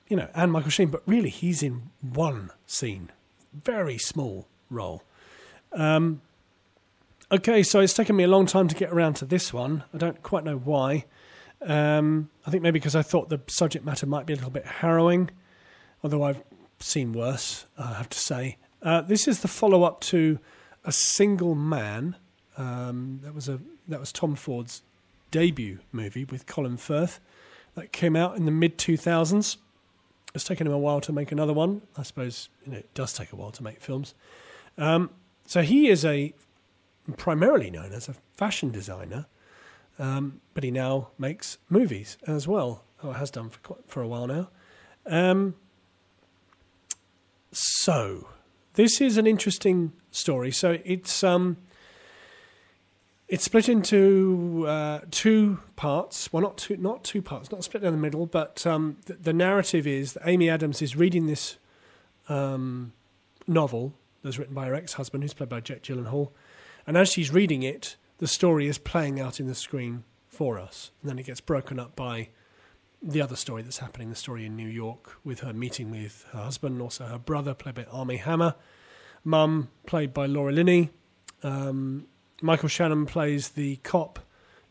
you 0.07 0.17
know, 0.17 0.29
and 0.33 0.51
Michael 0.51 0.71
Sheen, 0.71 0.89
but 0.89 1.03
really 1.05 1.29
he's 1.29 1.61
in 1.61 1.89
one 2.01 2.51
scene, 2.65 3.11
very 3.53 3.97
small 3.97 4.47
role. 4.69 5.03
Um, 5.73 6.21
Okay, 7.31 7.63
so 7.63 7.79
it's 7.79 7.93
taken 7.93 8.15
me 8.15 8.23
a 8.23 8.27
long 8.27 8.45
time 8.45 8.67
to 8.67 8.75
get 8.75 8.91
around 8.91 9.15
to 9.15 9.25
this 9.25 9.51
one. 9.51 9.83
I 9.91 9.97
don't 9.97 10.21
quite 10.21 10.43
know 10.43 10.57
why. 10.57 11.05
Um, 11.59 12.29
I 12.45 12.51
think 12.51 12.61
maybe 12.61 12.77
because 12.77 12.95
I 12.95 13.01
thought 13.01 13.29
the 13.29 13.41
subject 13.47 13.83
matter 13.83 14.05
might 14.05 14.27
be 14.27 14.33
a 14.33 14.35
little 14.35 14.51
bit 14.51 14.65
harrowing, 14.65 15.31
although 16.03 16.21
I've 16.21 16.43
seen 16.79 17.13
worse, 17.13 17.65
I 17.79 17.93
have 17.93 18.09
to 18.09 18.19
say. 18.19 18.57
Uh, 18.83 19.01
this 19.01 19.27
is 19.27 19.39
the 19.39 19.47
follow 19.47 19.83
up 19.83 20.01
to 20.01 20.37
A 20.83 20.91
Single 20.91 21.55
Man. 21.55 22.15
Um, 22.57 23.21
that 23.23 23.33
was 23.33 23.49
a 23.49 23.59
that 23.87 23.99
was 23.99 24.11
Tom 24.11 24.35
Ford's 24.35 24.83
debut 25.31 25.79
movie 25.91 26.25
with 26.25 26.45
Colin 26.45 26.77
Firth 26.77 27.19
that 27.73 27.91
came 27.91 28.15
out 28.15 28.37
in 28.37 28.45
the 28.45 28.51
mid 28.51 28.77
2000s. 28.77 29.57
It's 30.35 30.43
taken 30.43 30.67
him 30.67 30.73
a 30.73 30.77
while 30.77 31.01
to 31.01 31.11
make 31.11 31.31
another 31.31 31.53
one. 31.53 31.81
I 31.97 32.03
suppose 32.03 32.49
you 32.65 32.73
know, 32.73 32.77
it 32.77 32.93
does 32.93 33.13
take 33.13 33.31
a 33.31 33.35
while 33.35 33.51
to 33.51 33.63
make 33.63 33.81
films. 33.81 34.13
Um, 34.77 35.09
so 35.47 35.63
he 35.63 35.87
is 35.87 36.05
a 36.05 36.33
primarily 37.13 37.69
known 37.69 37.91
as 37.91 38.09
a 38.09 38.15
fashion 38.33 38.71
designer, 38.71 39.27
um, 39.99 40.41
but 40.53 40.63
he 40.63 40.71
now 40.71 41.09
makes 41.17 41.57
movies 41.69 42.17
as 42.27 42.47
well, 42.47 42.83
or 43.03 43.15
has 43.15 43.31
done 43.31 43.49
for 43.49 43.59
quite, 43.59 43.79
for 43.87 44.01
a 44.01 44.07
while 44.07 44.27
now. 44.27 44.49
Um, 45.05 45.55
so 47.51 48.27
this 48.73 48.99
is 48.99 49.17
an 49.17 49.27
interesting 49.27 49.93
story. 50.11 50.51
So 50.51 50.79
it's 50.83 51.23
um, 51.23 51.57
it's 53.27 53.43
split 53.43 53.69
into 53.69 54.65
uh, 54.67 54.99
two 55.11 55.59
parts. 55.75 56.31
Well, 56.31 56.43
not 56.43 56.57
two, 56.57 56.77
not 56.77 57.03
two 57.03 57.21
parts, 57.21 57.51
not 57.51 57.63
split 57.63 57.83
down 57.83 57.93
the 57.93 57.97
middle. 57.97 58.25
But 58.25 58.65
um, 58.67 58.97
the, 59.05 59.13
the, 59.13 59.33
narrative 59.33 59.87
is 59.87 60.13
that 60.13 60.27
Amy 60.27 60.49
Adams 60.49 60.81
is 60.81 60.95
reading 60.95 61.27
this 61.27 61.57
um, 62.29 62.93
novel 63.47 63.93
that's 64.23 64.37
written 64.37 64.53
by 64.53 64.65
her 64.65 64.75
ex-husband, 64.75 65.23
who's 65.23 65.33
played 65.33 65.49
by 65.49 65.59
Jake 65.59 65.83
Gyllenhaal, 65.83 66.31
and 66.87 66.97
as 66.97 67.09
she's 67.09 67.31
reading 67.31 67.63
it, 67.63 67.95
the 68.17 68.27
story 68.27 68.67
is 68.67 68.77
playing 68.77 69.19
out 69.19 69.39
in 69.39 69.47
the 69.47 69.55
screen 69.55 70.03
for 70.27 70.59
us, 70.59 70.91
and 71.01 71.09
then 71.09 71.19
it 71.19 71.25
gets 71.25 71.41
broken 71.41 71.79
up 71.79 71.95
by 71.95 72.29
the 73.01 73.21
other 73.21 73.35
story 73.35 73.61
that's 73.61 73.77
happening, 73.77 74.09
the 74.09 74.15
story 74.15 74.45
in 74.45 74.55
New 74.55 74.67
York 74.67 75.17
with 75.23 75.41
her 75.41 75.53
meeting 75.53 75.91
with 75.91 76.25
her 76.31 76.43
husband, 76.43 76.73
and 76.73 76.81
also 76.81 77.05
her 77.05 77.19
brother, 77.19 77.53
played 77.53 77.75
by 77.75 77.85
Armie 77.85 78.17
Hammer, 78.17 78.55
mum, 79.23 79.69
played 79.85 80.13
by 80.13 80.25
Laura 80.25 80.51
Linney. 80.51 80.89
Um, 81.43 82.07
Michael 82.41 82.69
Shannon 82.69 83.05
plays 83.05 83.49
the 83.49 83.77
cop 83.77 84.19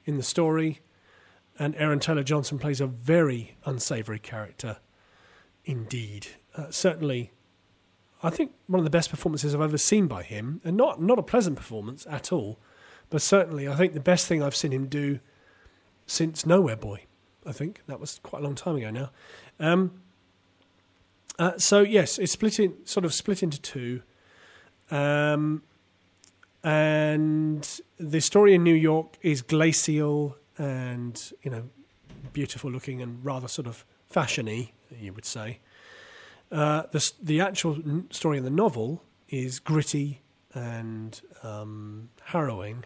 in 0.04 0.16
the 0.16 0.22
story, 0.22 0.80
and 1.58 1.74
Aaron 1.76 2.00
Taylor 2.00 2.24
Johnson 2.24 2.58
plays 2.58 2.80
a 2.80 2.86
very 2.86 3.56
unsavory 3.64 4.18
character 4.18 4.78
indeed. 5.64 6.26
Uh, 6.56 6.70
certainly, 6.70 7.32
I 8.24 8.30
think 8.30 8.52
one 8.68 8.80
of 8.80 8.84
the 8.84 8.90
best 8.90 9.10
performances 9.10 9.54
I've 9.54 9.60
ever 9.60 9.76
seen 9.76 10.06
by 10.06 10.22
him, 10.22 10.62
and 10.64 10.78
not 10.78 11.00
not 11.00 11.18
a 11.18 11.22
pleasant 11.22 11.56
performance 11.56 12.06
at 12.08 12.32
all, 12.32 12.58
but 13.10 13.20
certainly 13.20 13.68
I 13.68 13.76
think 13.76 13.92
the 13.92 14.00
best 14.00 14.26
thing 14.26 14.42
I've 14.42 14.56
seen 14.56 14.72
him 14.72 14.86
do 14.86 15.20
since 16.06 16.46
Nowhere 16.46 16.76
Boy. 16.76 17.04
I 17.44 17.52
think 17.52 17.82
that 17.86 18.00
was 18.00 18.18
quite 18.22 18.40
a 18.40 18.44
long 18.44 18.54
time 18.54 18.76
ago 18.76 18.90
now. 18.90 19.10
Um, 19.60 20.00
uh, 21.38 21.58
so 21.58 21.80
yes, 21.80 22.18
it's 22.18 22.32
split 22.32 22.58
in, 22.58 22.74
sort 22.86 23.04
of 23.04 23.12
split 23.12 23.42
into 23.42 23.60
two. 23.60 24.02
Um, 24.90 25.62
and 26.62 27.80
the 27.98 28.20
story 28.20 28.54
in 28.54 28.64
New 28.64 28.74
York 28.74 29.18
is 29.20 29.42
glacial 29.42 30.38
and 30.56 31.32
you 31.42 31.50
know 31.50 31.64
beautiful 32.32 32.70
looking 32.70 33.02
and 33.02 33.22
rather 33.22 33.48
sort 33.48 33.66
of 33.66 33.84
fashiony, 34.10 34.70
you 34.98 35.12
would 35.12 35.26
say. 35.26 35.58
Uh, 36.52 36.84
the 36.92 37.12
the 37.22 37.40
actual 37.40 37.78
story 38.10 38.38
in 38.38 38.44
the 38.44 38.50
novel 38.50 39.02
is 39.28 39.58
gritty 39.58 40.20
and 40.52 41.20
um, 41.42 42.10
harrowing, 42.22 42.84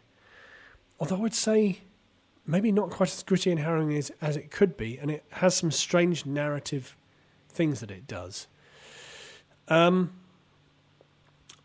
although 0.99 1.17
I 1.17 1.21
would 1.21 1.35
say 1.35 1.81
maybe 2.47 2.73
not 2.73 2.91
quite 2.91 3.11
as 3.11 3.23
gritty 3.23 3.51
and 3.51 3.61
harrowing 3.61 3.95
as, 3.95 4.11
as 4.23 4.37
it 4.37 4.51
could 4.51 4.77
be, 4.77 4.99
and 4.99 5.11
it 5.11 5.25
has 5.31 5.55
some 5.55 5.71
strange 5.71 6.25
narrative 6.25 6.97
things 7.51 7.81
that 7.81 7.91
it 7.91 8.07
does. 8.07 8.47
Um, 9.69 10.13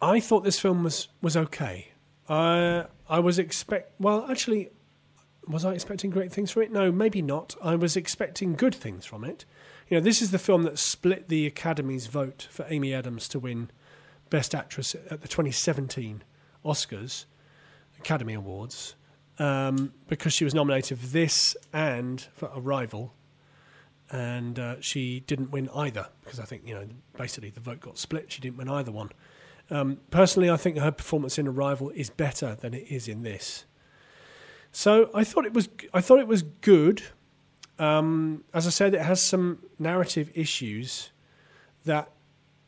I 0.02 0.20
thought 0.20 0.44
this 0.44 0.60
film 0.60 0.84
was 0.84 1.08
was 1.22 1.38
okay. 1.38 1.88
I 2.28 2.86
I 3.10 3.20
was 3.20 3.40
expect 3.40 3.94
well 4.00 4.26
actually 4.30 4.72
was 5.48 5.66
I 5.66 5.74
expecting 5.74 6.10
great 6.10 6.32
things 6.32 6.52
from 6.52 6.64
it? 6.64 6.72
No, 6.72 6.92
maybe 6.92 7.22
not. 7.22 7.56
I 7.62 7.76
was 7.76 7.96
expecting 7.96 8.54
good 8.54 8.76
things 8.76 9.06
from 9.06 9.24
it. 9.24 9.46
You 9.94 10.00
know, 10.00 10.06
this 10.06 10.24
is 10.24 10.32
the 10.32 10.40
film 10.40 10.64
that 10.64 10.80
split 10.80 11.30
the 11.30 11.46
Academy's 11.46 12.08
vote 12.08 12.48
for 12.50 12.66
Amy 12.68 12.96
Adams 12.96 13.28
to 13.28 13.38
win 13.38 13.70
Best 14.32 14.56
Actress 14.56 14.96
at 14.96 15.22
the 15.22 15.28
2017 15.28 16.24
Oscars 16.66 17.26
Academy 18.00 18.34
Awards 18.34 18.96
um, 19.38 19.94
because 20.08 20.34
she 20.34 20.46
was 20.46 20.56
nominated 20.56 20.98
for 20.98 21.06
this 21.06 21.56
and 21.72 22.22
for 22.34 22.50
Arrival, 22.56 23.14
and 24.10 24.58
uh, 24.58 24.82
she 24.82 25.20
didn't 25.28 25.52
win 25.52 25.70
either 25.76 26.08
because 26.24 26.40
I 26.40 26.46
think 26.46 26.64
you 26.66 26.74
know 26.74 26.88
basically 27.16 27.52
the 27.52 27.60
vote 27.60 27.80
got 27.80 28.00
split. 28.00 28.32
She 28.32 28.42
didn't 28.42 28.58
win 28.58 28.70
either 28.70 28.92
one. 28.92 29.12
Um, 29.70 30.00
personally, 30.10 30.50
I 30.50 30.58
think 30.58 30.80
her 30.80 30.92
performance 30.92 31.38
in 31.38 31.48
Arrival 31.48 31.92
is 31.92 32.10
better 32.10 32.56
than 32.56 32.74
it 32.74 32.88
is 32.90 33.08
in 33.08 33.22
this. 33.22 33.66
So 34.72 35.12
I 35.14 35.24
thought 35.24 35.46
it 35.46 35.54
was 35.54 35.70
I 35.94 36.02
thought 36.02 36.18
it 36.18 36.28
was 36.28 36.42
good. 36.42 37.04
Um, 37.80 38.44
as 38.53 38.68
I 38.68 38.70
said, 38.70 38.94
it 38.94 39.01
has 39.01 39.22
some 39.22 39.60
narrative 39.80 40.32
issues 40.36 41.12
that 41.86 42.10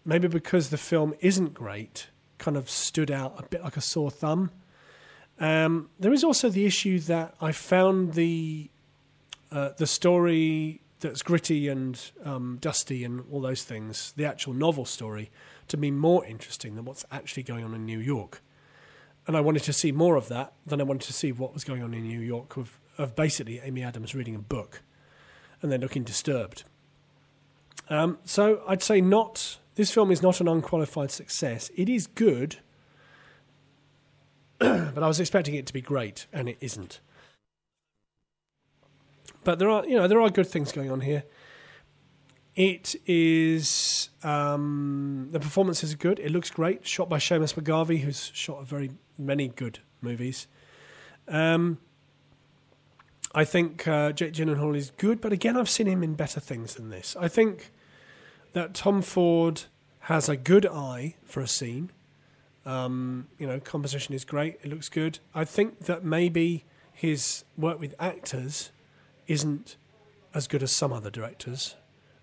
maybe 0.04 0.28
because 0.28 0.70
the 0.70 0.78
film 0.78 1.14
isn't 1.20 1.54
great, 1.54 2.08
kind 2.38 2.58
of 2.58 2.70
stood 2.70 3.12
out 3.12 3.36
a 3.38 3.44
bit 3.44 3.64
like 3.64 3.78
a 3.78 3.82
sore 3.82 4.12
thumb. 4.12 4.52
Um, 5.40 5.90
there 6.00 6.14
is 6.14 6.24
also 6.24 6.50
the 6.50 6.66
issue 6.66 7.00
that 7.02 7.36
I 7.42 7.52
found 7.52 8.14
the 8.14 8.70
uh, 9.52 9.70
the 9.78 9.88
story 9.88 10.82
that's 11.00 11.22
gritty 11.22 11.68
and 11.68 12.00
um, 12.24 12.58
dusty 12.62 13.04
and 13.04 13.24
all 13.32 13.42
those 13.42 13.64
things, 13.64 14.14
the 14.18 14.26
actual 14.26 14.54
novel 14.54 14.86
story, 14.86 15.30
to 15.68 15.78
be 15.78 15.92
more 15.92 16.26
interesting 16.26 16.76
than 16.76 16.86
what's 16.86 17.06
actually 17.12 17.44
going 17.44 17.64
on 17.64 17.74
in 17.74 17.86
New 17.86 18.00
York. 18.00 18.42
And 19.28 19.38
I 19.38 19.42
wanted 19.42 19.64
to 19.64 19.74
see 19.74 19.92
more 19.92 20.16
of 20.16 20.30
that 20.30 20.54
than 20.66 20.82
I 20.82 20.84
wanted 20.84 21.06
to 21.08 21.14
see 21.14 21.32
what 21.32 21.54
was 21.54 21.64
going 21.64 21.84
on 21.84 21.94
in 21.94 22.04
New 22.04 22.20
York 22.20 22.58
of, 22.58 22.80
of 22.98 23.16
basically 23.16 23.60
Amy 23.60 23.84
Adams 23.84 24.16
reading 24.16 24.36
a 24.36 24.40
book 24.40 24.82
and 25.66 25.72
they're 25.72 25.80
looking 25.80 26.04
disturbed. 26.04 26.64
Um, 27.90 28.20
so 28.24 28.62
I'd 28.68 28.84
say 28.84 29.02
not. 29.02 29.58
This 29.74 29.92
film 29.92 30.12
is 30.12 30.22
not 30.22 30.40
an 30.40 30.48
unqualified 30.48 31.10
success. 31.10 31.72
It 31.76 31.90
is 31.90 32.06
good, 32.06 32.58
but 34.60 35.04
I 35.04 35.08
was 35.08 35.20
expecting 35.20 35.56
it 35.56 35.66
to 35.66 35.74
be 35.74 35.82
great, 35.82 36.28
and 36.32 36.48
it 36.48 36.58
isn't. 36.62 37.02
But 39.44 39.58
there 39.58 39.70
are, 39.70 39.84
you 39.88 39.96
know, 39.96 40.08
there 40.08 40.22
are 40.22 40.30
good 40.30 40.48
things 40.48 40.72
going 40.72 40.92
on 40.92 41.02
here. 41.02 41.24
It 42.56 42.96
is 43.08 44.10
um, 44.24 45.30
the 45.32 45.40
performances 45.40 45.94
are 45.94 45.98
good. 45.98 46.20
It 46.20 46.32
looks 46.32 46.52
great. 46.52 46.86
Shot 46.86 47.10
by 47.10 47.18
Seamus 47.18 47.56
McGarvey, 47.56 48.02
who's 48.02 48.32
shot 48.36 48.66
very 48.68 48.92
many 49.18 49.48
good 49.48 49.80
movies. 50.00 50.48
Um, 51.28 51.80
I 53.38 53.44
think 53.44 53.86
uh, 53.86 54.14
Jake 54.14 54.32
Gyllenhaal 54.32 54.78
is 54.78 54.92
good, 54.92 55.20
but 55.20 55.34
again, 55.34 55.58
I've 55.58 55.70
seen 55.70 55.88
him 55.88 56.02
in 56.04 56.16
better 56.16 56.40
things 56.40 56.76
than 56.76 56.90
this. 56.90 57.18
I 57.20 57.28
think 57.28 57.72
that 58.54 58.74
Tom 58.74 59.02
Ford 59.02 59.64
has 60.00 60.30
a 60.30 60.38
good 60.38 60.66
eye 60.66 61.16
for 61.26 61.42
a 61.42 61.48
scene. 61.48 61.92
Um, 62.66 63.28
you 63.38 63.46
know, 63.46 63.60
composition 63.60 64.16
is 64.16 64.24
great. 64.24 64.58
It 64.64 64.70
looks 64.70 64.88
good. 64.88 65.20
I 65.34 65.44
think 65.44 65.80
that 65.80 66.06
maybe 66.06 66.64
his 66.94 67.44
work 67.58 67.78
with 67.78 67.94
actors 68.00 68.72
isn't 69.28 69.76
as 70.34 70.48
good 70.48 70.64
as 70.64 70.72
some 70.72 70.94
other 70.94 71.10
directors. 71.10 71.76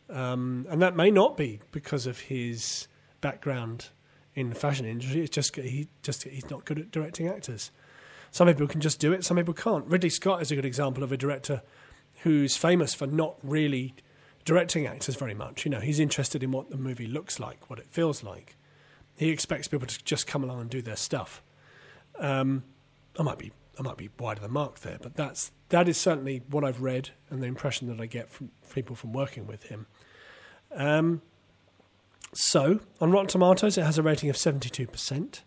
Um, 0.08 0.66
and 0.70 0.80
that 0.80 0.96
may 0.96 1.10
not 1.10 1.36
be 1.36 1.60
because 1.72 2.06
of 2.06 2.20
his 2.20 2.88
background 3.20 3.90
in 4.34 4.48
the 4.48 4.54
fashion 4.54 4.86
industry. 4.86 5.20
It's 5.20 5.30
just 5.30 5.54
he 5.56 5.88
just 6.02 6.22
he's 6.22 6.48
not 6.48 6.64
good 6.64 6.78
at 6.78 6.90
directing 6.90 7.28
actors. 7.28 7.70
Some 8.32 8.48
people 8.48 8.66
can 8.66 8.80
just 8.80 8.98
do 8.98 9.12
it. 9.12 9.24
Some 9.24 9.36
people 9.36 9.54
can't. 9.54 9.86
Ridley 9.86 10.08
Scott 10.08 10.40
is 10.42 10.50
a 10.50 10.56
good 10.56 10.64
example 10.64 11.04
of 11.04 11.12
a 11.12 11.16
director 11.16 11.62
who's 12.22 12.56
famous 12.56 12.94
for 12.94 13.06
not 13.06 13.36
really 13.42 13.94
directing 14.44 14.86
actors 14.86 15.16
very 15.16 15.34
much. 15.34 15.64
You 15.64 15.70
know, 15.70 15.80
he's 15.80 16.00
interested 16.00 16.42
in 16.42 16.50
what 16.50 16.70
the 16.70 16.78
movie 16.78 17.06
looks 17.06 17.38
like, 17.38 17.68
what 17.68 17.78
it 17.78 17.86
feels 17.90 18.24
like. 18.24 18.56
He 19.16 19.28
expects 19.28 19.68
people 19.68 19.86
to 19.86 20.04
just 20.04 20.26
come 20.26 20.42
along 20.42 20.62
and 20.62 20.70
do 20.70 20.80
their 20.80 20.96
stuff. 20.96 21.42
Um, 22.18 22.64
I 23.18 23.22
might 23.22 23.38
be 23.38 23.52
I 23.78 23.82
might 23.82 23.98
be 23.98 24.08
wide 24.18 24.38
of 24.38 24.42
the 24.42 24.48
mark 24.48 24.80
there, 24.80 24.98
but 25.00 25.14
that's 25.14 25.52
that 25.68 25.86
is 25.86 25.98
certainly 25.98 26.42
what 26.48 26.64
I've 26.64 26.80
read 26.80 27.10
and 27.28 27.42
the 27.42 27.46
impression 27.46 27.86
that 27.88 28.00
I 28.00 28.06
get 28.06 28.30
from 28.30 28.50
people 28.74 28.96
from 28.96 29.12
working 29.12 29.46
with 29.46 29.64
him. 29.64 29.86
Um, 30.74 31.20
so, 32.32 32.80
on 32.98 33.10
Rotten 33.10 33.28
Tomatoes, 33.28 33.76
it 33.76 33.84
has 33.84 33.98
a 33.98 34.02
rating 34.02 34.30
of 34.30 34.36
72%. 34.36 35.40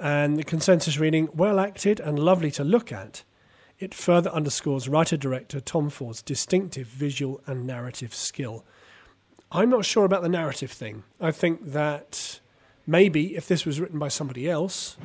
And 0.00 0.38
the 0.38 0.44
consensus 0.44 0.98
reading, 0.98 1.28
well 1.34 1.60
acted 1.60 2.00
and 2.00 2.18
lovely 2.18 2.50
to 2.52 2.64
look 2.64 2.90
at. 2.90 3.22
It 3.78 3.94
further 3.94 4.30
underscores 4.30 4.88
writer 4.88 5.16
director 5.16 5.60
Tom 5.60 5.90
Ford's 5.90 6.22
distinctive 6.22 6.86
visual 6.86 7.40
and 7.46 7.66
narrative 7.66 8.14
skill. 8.14 8.64
I'm 9.52 9.68
not 9.68 9.84
sure 9.84 10.04
about 10.04 10.22
the 10.22 10.28
narrative 10.28 10.70
thing. 10.70 11.02
I 11.20 11.32
think 11.32 11.72
that 11.72 12.40
maybe 12.86 13.36
if 13.36 13.46
this 13.46 13.66
was 13.66 13.78
written 13.78 13.98
by 13.98 14.08
somebody 14.08 14.48
else, 14.48 14.96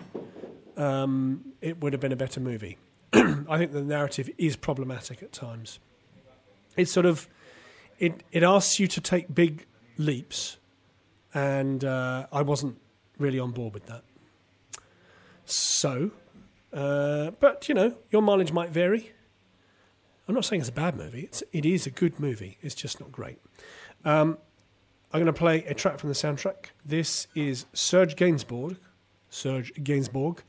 um, 0.78 1.54
it 1.62 1.82
would 1.82 1.94
have 1.94 2.00
been 2.00 2.12
a 2.12 2.18
better 2.18 2.40
movie. 2.40 2.78
I 3.14 3.58
think 3.58 3.74
the 3.74 3.82
narrative 3.82 4.30
is 4.38 4.56
problematic 4.56 5.22
at 5.24 5.32
times. 5.32 5.80
It's 6.78 6.92
sort 6.92 7.06
of 7.06 7.28
it 8.00 8.24
it 8.32 8.44
asks 8.44 8.80
you 8.80 8.88
to 8.88 9.02
take 9.02 9.34
big 9.34 9.66
leaps, 9.98 10.58
and 11.34 11.84
uh, 11.84 12.28
I 12.32 12.42
wasn't 12.42 12.78
really 13.18 13.40
on 13.40 13.52
board 13.52 13.74
with 13.74 13.86
that. 13.88 14.04
So, 15.46 16.12
uh, 16.74 17.32
but 17.40 17.70
you 17.70 17.76
know, 17.76 17.98
your 18.12 18.22
mileage 18.22 18.52
might 18.52 18.70
vary. 18.70 19.12
I'm 20.28 20.34
not 20.34 20.46
saying 20.46 20.62
it's 20.62 20.70
a 20.70 20.74
bad 20.74 20.96
movie. 20.96 21.22
It's 21.22 21.44
it 21.54 21.66
is 21.66 21.86
a 21.86 21.92
good 21.92 22.20
movie. 22.20 22.58
It's 22.62 22.76
just 22.76 23.00
not 23.00 23.12
great. 23.12 23.38
Um, 24.04 24.38
I'm 25.14 25.22
going 25.22 25.28
to 25.28 25.34
play 25.34 25.64
a 25.66 25.74
track 25.74 26.00
from 26.00 26.10
the 26.10 26.16
soundtrack. 26.16 26.72
This 26.84 27.28
is 27.36 27.66
Serge 27.74 28.16
Gainsbourg, 28.16 28.78
Serge 29.30 29.74
Gainsbourg, 29.76 30.40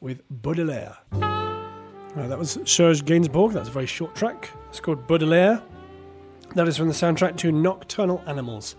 with 0.00 0.22
Baudelaire. 0.30 0.96
That 1.10 2.38
was 2.38 2.58
Serge 2.64 3.04
Gainsbourg. 3.04 3.52
That's 3.52 3.68
a 3.68 3.72
very 3.72 3.86
short 3.86 4.14
track. 4.14 4.50
It's 4.70 4.80
called 4.80 5.06
Baudelaire. 5.06 5.60
That 6.54 6.68
is 6.68 6.76
from 6.76 6.86
the 6.86 6.94
soundtrack 6.94 7.36
to 7.38 7.50
Nocturnal 7.50 8.22
Animals. 8.26 8.76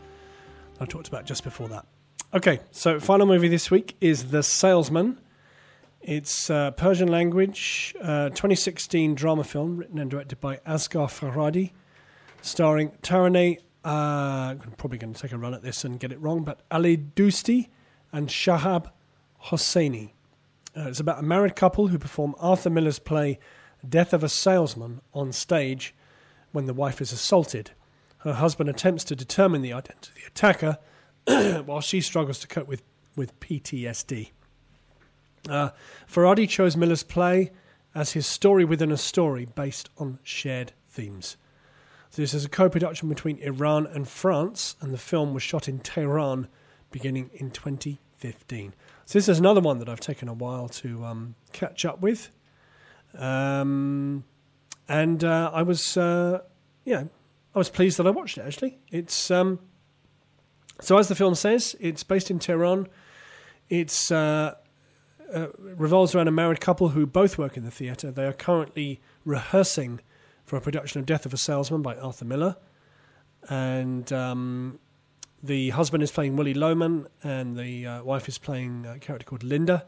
I 0.79 0.85
talked 0.85 1.09
about 1.09 1.25
just 1.25 1.43
before 1.43 1.67
that. 1.67 1.85
Okay, 2.33 2.59
so 2.71 2.99
final 2.99 3.25
movie 3.25 3.49
this 3.49 3.69
week 3.69 3.97
is 3.99 4.31
The 4.31 4.41
Salesman. 4.41 5.19
It's 6.07 6.51
uh, 6.51 6.69
Persian 6.69 7.07
language, 7.07 7.95
uh, 7.99 8.29
2016 8.29 9.15
drama 9.15 9.43
film 9.43 9.75
written 9.75 9.97
and 9.97 10.11
directed 10.11 10.39
by 10.39 10.57
Asghar 10.57 11.07
Farhadi, 11.07 11.71
starring 12.43 12.91
Taraneh. 13.01 13.57
Uh, 13.83 14.53
I'm 14.53 14.73
probably 14.77 14.99
going 14.99 15.15
to 15.15 15.19
take 15.19 15.31
a 15.31 15.37
run 15.39 15.55
at 15.55 15.63
this 15.63 15.83
and 15.83 15.99
get 15.99 16.11
it 16.11 16.21
wrong, 16.21 16.43
but 16.43 16.61
Alidoosti 16.69 17.69
and 18.13 18.27
Shahab 18.27 18.91
Hosseini. 19.45 20.11
Uh, 20.77 20.89
it's 20.89 20.99
about 20.99 21.17
a 21.17 21.23
married 21.23 21.55
couple 21.55 21.87
who 21.87 21.97
perform 21.97 22.35
Arthur 22.37 22.69
Miller's 22.69 22.99
play 22.99 23.39
Death 23.87 24.13
of 24.13 24.23
a 24.23 24.29
Salesman 24.29 25.01
on 25.11 25.31
stage 25.31 25.95
when 26.51 26.67
the 26.67 26.73
wife 26.75 27.01
is 27.01 27.13
assaulted. 27.13 27.71
Her 28.19 28.33
husband 28.33 28.69
attempts 28.69 29.05
to 29.05 29.15
determine 29.15 29.63
the 29.63 29.73
identity 29.73 30.11
of 30.11 30.15
the 30.15 30.27
attacker 30.27 30.77
while 31.65 31.81
she 31.81 31.99
struggles 31.99 32.37
to 32.41 32.47
cope 32.47 32.67
with, 32.67 32.83
with 33.15 33.39
PTSD. 33.39 34.29
Uh, 35.49 35.69
Farhadi 36.09 36.47
chose 36.47 36.75
Miller's 36.75 37.03
play 37.03 37.51
as 37.93 38.11
his 38.11 38.25
story 38.27 38.65
within 38.65 38.91
a 38.91 38.97
story 38.97 39.45
based 39.45 39.89
on 39.97 40.19
shared 40.23 40.73
themes. 40.87 41.37
So 42.09 42.21
this 42.21 42.33
is 42.33 42.45
a 42.45 42.49
co 42.49 42.69
production 42.69 43.09
between 43.09 43.37
Iran 43.39 43.87
and 43.87 44.07
France, 44.07 44.75
and 44.81 44.93
the 44.93 44.97
film 44.97 45.33
was 45.33 45.43
shot 45.43 45.67
in 45.67 45.79
Tehran 45.79 46.47
beginning 46.91 47.29
in 47.33 47.51
2015. 47.51 48.73
So 49.05 49.19
this 49.19 49.27
is 49.27 49.39
another 49.39 49.61
one 49.61 49.79
that 49.79 49.89
I've 49.89 49.99
taken 49.99 50.27
a 50.27 50.33
while 50.33 50.69
to 50.69 51.03
um, 51.03 51.35
catch 51.51 51.83
up 51.83 52.01
with. 52.01 52.29
Um, 53.17 54.23
and 54.87 55.23
uh, 55.23 55.51
I 55.53 55.63
was, 55.63 55.97
uh, 55.97 56.39
know, 56.85 57.09
I 57.53 57.57
was 57.57 57.69
pleased 57.69 57.97
that 57.97 58.07
I 58.07 58.11
watched 58.11 58.37
it. 58.37 58.45
Actually, 58.45 58.79
it's 58.91 59.29
um, 59.31 59.59
so 60.81 60.97
as 60.97 61.07
the 61.07 61.15
film 61.15 61.35
says, 61.35 61.75
it's 61.79 62.03
based 62.03 62.29
in 62.29 62.39
Tehran. 62.39 62.87
It's 63.69 64.11
uh, 64.11 64.55
uh, 65.33 65.47
revolves 65.57 66.15
around 66.15 66.27
a 66.27 66.31
married 66.31 66.59
couple 66.59 66.89
who 66.89 67.05
both 67.05 67.37
work 67.37 67.57
in 67.57 67.63
the 67.63 67.71
theatre. 67.71 68.11
They 68.11 68.25
are 68.25 68.33
currently 68.33 69.01
rehearsing 69.23 70.01
for 70.43 70.57
a 70.57 70.61
production 70.61 70.99
of 70.99 71.05
Death 71.05 71.25
of 71.25 71.33
a 71.33 71.37
Salesman 71.37 71.81
by 71.81 71.95
Arthur 71.95 72.25
Miller, 72.25 72.55
and 73.49 74.11
um, 74.13 74.79
the 75.41 75.71
husband 75.71 76.03
is 76.03 76.11
playing 76.11 76.35
Willy 76.35 76.53
Loman, 76.53 77.07
and 77.23 77.57
the 77.57 77.85
uh, 77.85 78.03
wife 78.03 78.27
is 78.27 78.37
playing 78.37 78.85
a 78.85 78.99
character 78.99 79.25
called 79.25 79.43
Linda. 79.43 79.85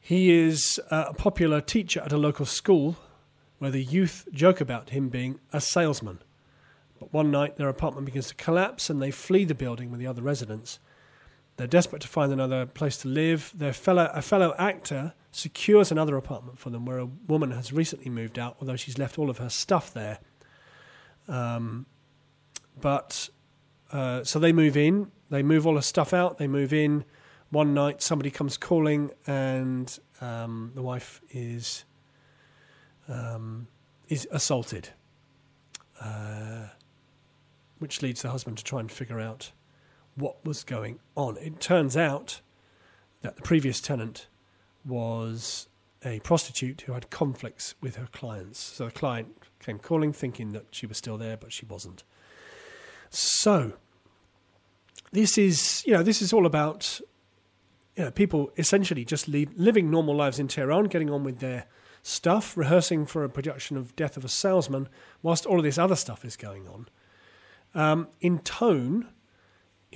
He 0.00 0.30
is 0.30 0.80
a 0.90 1.14
popular 1.14 1.60
teacher 1.60 2.00
at 2.00 2.12
a 2.12 2.16
local 2.16 2.46
school 2.46 2.96
where 3.58 3.70
the 3.70 3.82
youth 3.82 4.28
joke 4.32 4.60
about 4.60 4.90
him 4.90 5.08
being 5.08 5.40
a 5.52 5.60
salesman. 5.60 6.20
But 7.00 7.12
one 7.12 7.30
night 7.30 7.56
their 7.56 7.68
apartment 7.68 8.06
begins 8.06 8.28
to 8.28 8.34
collapse 8.34 8.88
and 8.88 9.02
they 9.02 9.10
flee 9.10 9.44
the 9.44 9.54
building 9.54 9.90
with 9.90 10.00
the 10.00 10.06
other 10.06 10.22
residents. 10.22 10.78
They're 11.56 11.66
desperate 11.66 12.02
to 12.02 12.08
find 12.08 12.32
another 12.32 12.66
place 12.66 12.98
to 12.98 13.08
live. 13.08 13.52
Their 13.54 13.72
fellow, 13.72 14.10
a 14.12 14.20
fellow 14.20 14.54
actor 14.58 15.14
secures 15.30 15.90
another 15.90 16.16
apartment 16.16 16.58
for 16.58 16.70
them 16.70 16.84
where 16.84 16.98
a 16.98 17.06
woman 17.06 17.50
has 17.50 17.72
recently 17.72 18.10
moved 18.10 18.38
out, 18.38 18.56
although 18.60 18.76
she's 18.76 18.98
left 18.98 19.18
all 19.18 19.30
of 19.30 19.38
her 19.38 19.48
stuff 19.48 19.92
there. 19.92 20.18
Um, 21.28 21.86
but 22.78 23.30
uh, 23.90 24.22
so 24.24 24.38
they 24.38 24.52
move 24.52 24.76
in, 24.76 25.10
they 25.30 25.42
move 25.42 25.66
all 25.66 25.76
her 25.76 25.82
stuff 25.82 26.12
out, 26.12 26.38
they 26.38 26.46
move 26.46 26.72
in. 26.72 27.04
One 27.50 27.74
night, 27.74 28.02
somebody 28.02 28.30
comes 28.30 28.56
calling, 28.56 29.12
and 29.26 29.98
um, 30.20 30.72
the 30.74 30.82
wife 30.82 31.20
is 31.30 31.84
um, 33.08 33.68
is 34.08 34.26
assaulted, 34.30 34.88
uh, 36.00 36.66
which 37.78 38.02
leads 38.02 38.22
the 38.22 38.30
husband 38.30 38.58
to 38.58 38.64
try 38.64 38.80
and 38.80 38.90
figure 38.90 39.20
out 39.20 39.52
what 40.16 40.44
was 40.44 40.64
going 40.64 40.98
on. 41.14 41.36
It 41.38 41.60
turns 41.60 41.96
out 41.96 42.40
that 43.22 43.36
the 43.36 43.42
previous 43.42 43.80
tenant 43.80 44.26
was 44.84 45.68
a 46.04 46.20
prostitute 46.20 46.82
who 46.82 46.92
had 46.92 47.10
conflicts 47.10 47.74
with 47.80 47.96
her 47.96 48.08
clients. 48.12 48.58
So 48.58 48.86
the 48.86 48.92
client 48.92 49.28
came 49.60 49.78
calling 49.78 50.12
thinking 50.12 50.52
that 50.52 50.66
she 50.70 50.86
was 50.86 50.96
still 50.98 51.18
there, 51.18 51.36
but 51.36 51.52
she 51.52 51.66
wasn't. 51.66 52.04
So 53.10 53.74
this 55.12 55.38
is, 55.38 55.84
you 55.86 55.92
know, 55.92 56.02
this 56.02 56.20
is 56.20 56.32
all 56.32 56.46
about 56.46 57.00
you 57.96 58.04
know, 58.04 58.10
people 58.10 58.50
essentially 58.56 59.04
just 59.04 59.26
leave, 59.26 59.50
living 59.56 59.90
normal 59.90 60.14
lives 60.14 60.38
in 60.38 60.48
Tehran, 60.48 60.84
getting 60.84 61.10
on 61.10 61.24
with 61.24 61.40
their 61.40 61.66
stuff, 62.02 62.56
rehearsing 62.56 63.06
for 63.06 63.24
a 63.24 63.28
production 63.28 63.76
of 63.76 63.96
Death 63.96 64.16
of 64.16 64.24
a 64.24 64.28
Salesman, 64.28 64.88
whilst 65.22 65.46
all 65.46 65.58
of 65.58 65.64
this 65.64 65.78
other 65.78 65.96
stuff 65.96 66.24
is 66.24 66.36
going 66.36 66.68
on. 66.68 66.88
Um, 67.74 68.08
in 68.20 68.38
tone, 68.40 69.08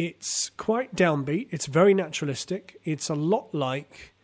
it's 0.00 0.48
quite 0.56 0.96
downbeat. 0.96 1.48
It's 1.50 1.66
very 1.66 1.92
naturalistic. 1.92 2.80
It's 2.84 3.10
a 3.10 3.14
lot 3.14 3.54
like 3.54 4.14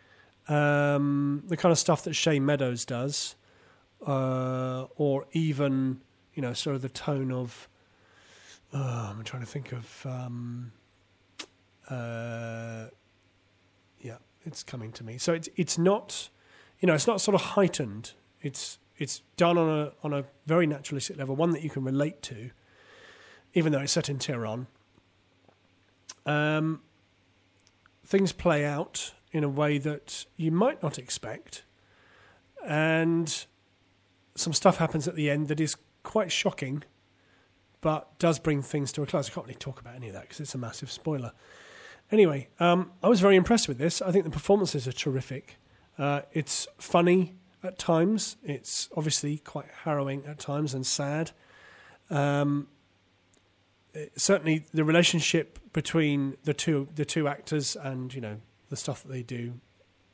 um, 0.49 1.43
the 1.49 1.57
kind 1.59 1.71
of 1.71 1.79
stuff 1.79 2.03
that 2.05 2.15
Shane 2.15 2.47
Meadows 2.47 2.87
does, 2.87 3.35
uh, 4.07 4.87
or 4.97 5.27
even 5.33 6.01
you 6.33 6.41
know, 6.41 6.55
sort 6.55 6.77
of 6.77 6.83
the 6.83 6.89
tone 6.89 7.31
of. 7.31 7.69
Uh, 8.73 9.09
I'm 9.11 9.23
trying 9.23 9.43
to 9.43 9.47
think 9.47 9.73
of. 9.73 10.07
Um, 10.07 10.73
uh, 11.91 12.87
yeah, 14.01 14.17
it's 14.47 14.63
coming 14.63 14.93
to 14.93 15.05
me. 15.05 15.19
So 15.19 15.35
it's 15.35 15.51
it's 15.57 15.77
not, 15.77 16.31
you 16.81 16.87
know, 16.87 16.95
it's 16.95 17.07
not 17.07 17.21
sort 17.21 17.35
of 17.35 17.43
heightened. 17.43 18.13
It's 18.41 18.79
it's 18.97 19.21
done 19.37 19.59
on 19.59 19.69
a 19.69 19.93
on 20.03 20.15
a 20.15 20.25
very 20.47 20.67
naturalistic 20.67 21.19
level, 21.19 21.37
one 21.37 21.51
that 21.51 21.61
you 21.61 21.69
can 21.69 21.85
relate 21.85 22.23
to, 22.23 22.49
even 23.53 23.73
though 23.73 23.81
it's 23.81 23.93
set 23.93 24.09
in 24.09 24.19
Tehran. 24.19 24.69
Um, 26.27 26.83
things 28.05 28.33
play 28.33 28.65
out 28.65 29.15
in 29.33 29.45
a 29.45 29.49
way 29.49 29.79
that 29.79 30.27
you 30.37 30.51
might 30.51 30.83
not 30.83 30.99
expect, 30.99 31.65
and 32.67 33.47
some 34.35 34.53
stuff 34.53 34.77
happens 34.77 35.09
at 35.09 35.15
the 35.15 35.31
end 35.31 35.49
that 35.49 35.61
is 35.61 35.77
quite 36.03 36.31
shocking, 36.31 36.83
but 37.81 38.19
does 38.19 38.39
bring 38.39 38.63
things 38.63 38.93
to 38.93 39.03
a 39.03 39.07
close. 39.07 39.31
I 39.31 39.33
can't 39.33 39.47
really 39.47 39.59
talk 39.59 39.81
about 39.81 39.95
any 39.95 40.09
of 40.09 40.15
that 40.15 40.23
because 40.23 40.41
it's 40.41 40.55
a 40.55 40.59
massive 40.59 40.91
spoiler. 40.91 41.33
Anyway, 42.13 42.49
um, 42.61 42.93
I 43.03 43.09
was 43.09 43.21
very 43.21 43.37
impressed 43.37 43.69
with 43.69 43.79
this. 43.79 44.01
I 44.01 44.13
think 44.13 44.25
the 44.25 44.31
performances 44.31 44.87
are 44.87 44.93
terrific. 44.93 45.57
Uh, 45.99 46.23
it's 46.33 46.69
funny 46.79 47.35
at 47.63 47.79
times. 47.79 48.37
It's 48.45 48.89
obviously 48.97 49.39
quite 49.39 49.67
harrowing 49.85 50.25
at 50.27 50.39
times 50.39 50.75
and 50.75 50.87
sad. 50.87 51.33
Um, 52.11 52.69
certainly, 54.17 54.67
the 54.73 54.85
relationship 54.85 55.59
between 55.73 56.37
the 56.45 56.55
two 56.55 56.89
the 56.95 57.05
two 57.05 57.29
actors 57.29 57.77
and 57.77 58.13
you 58.15 58.21
know 58.21 58.39
the 58.69 58.77
stuff 58.77 59.03
that 59.03 59.11
they 59.11 59.23
do 59.23 59.55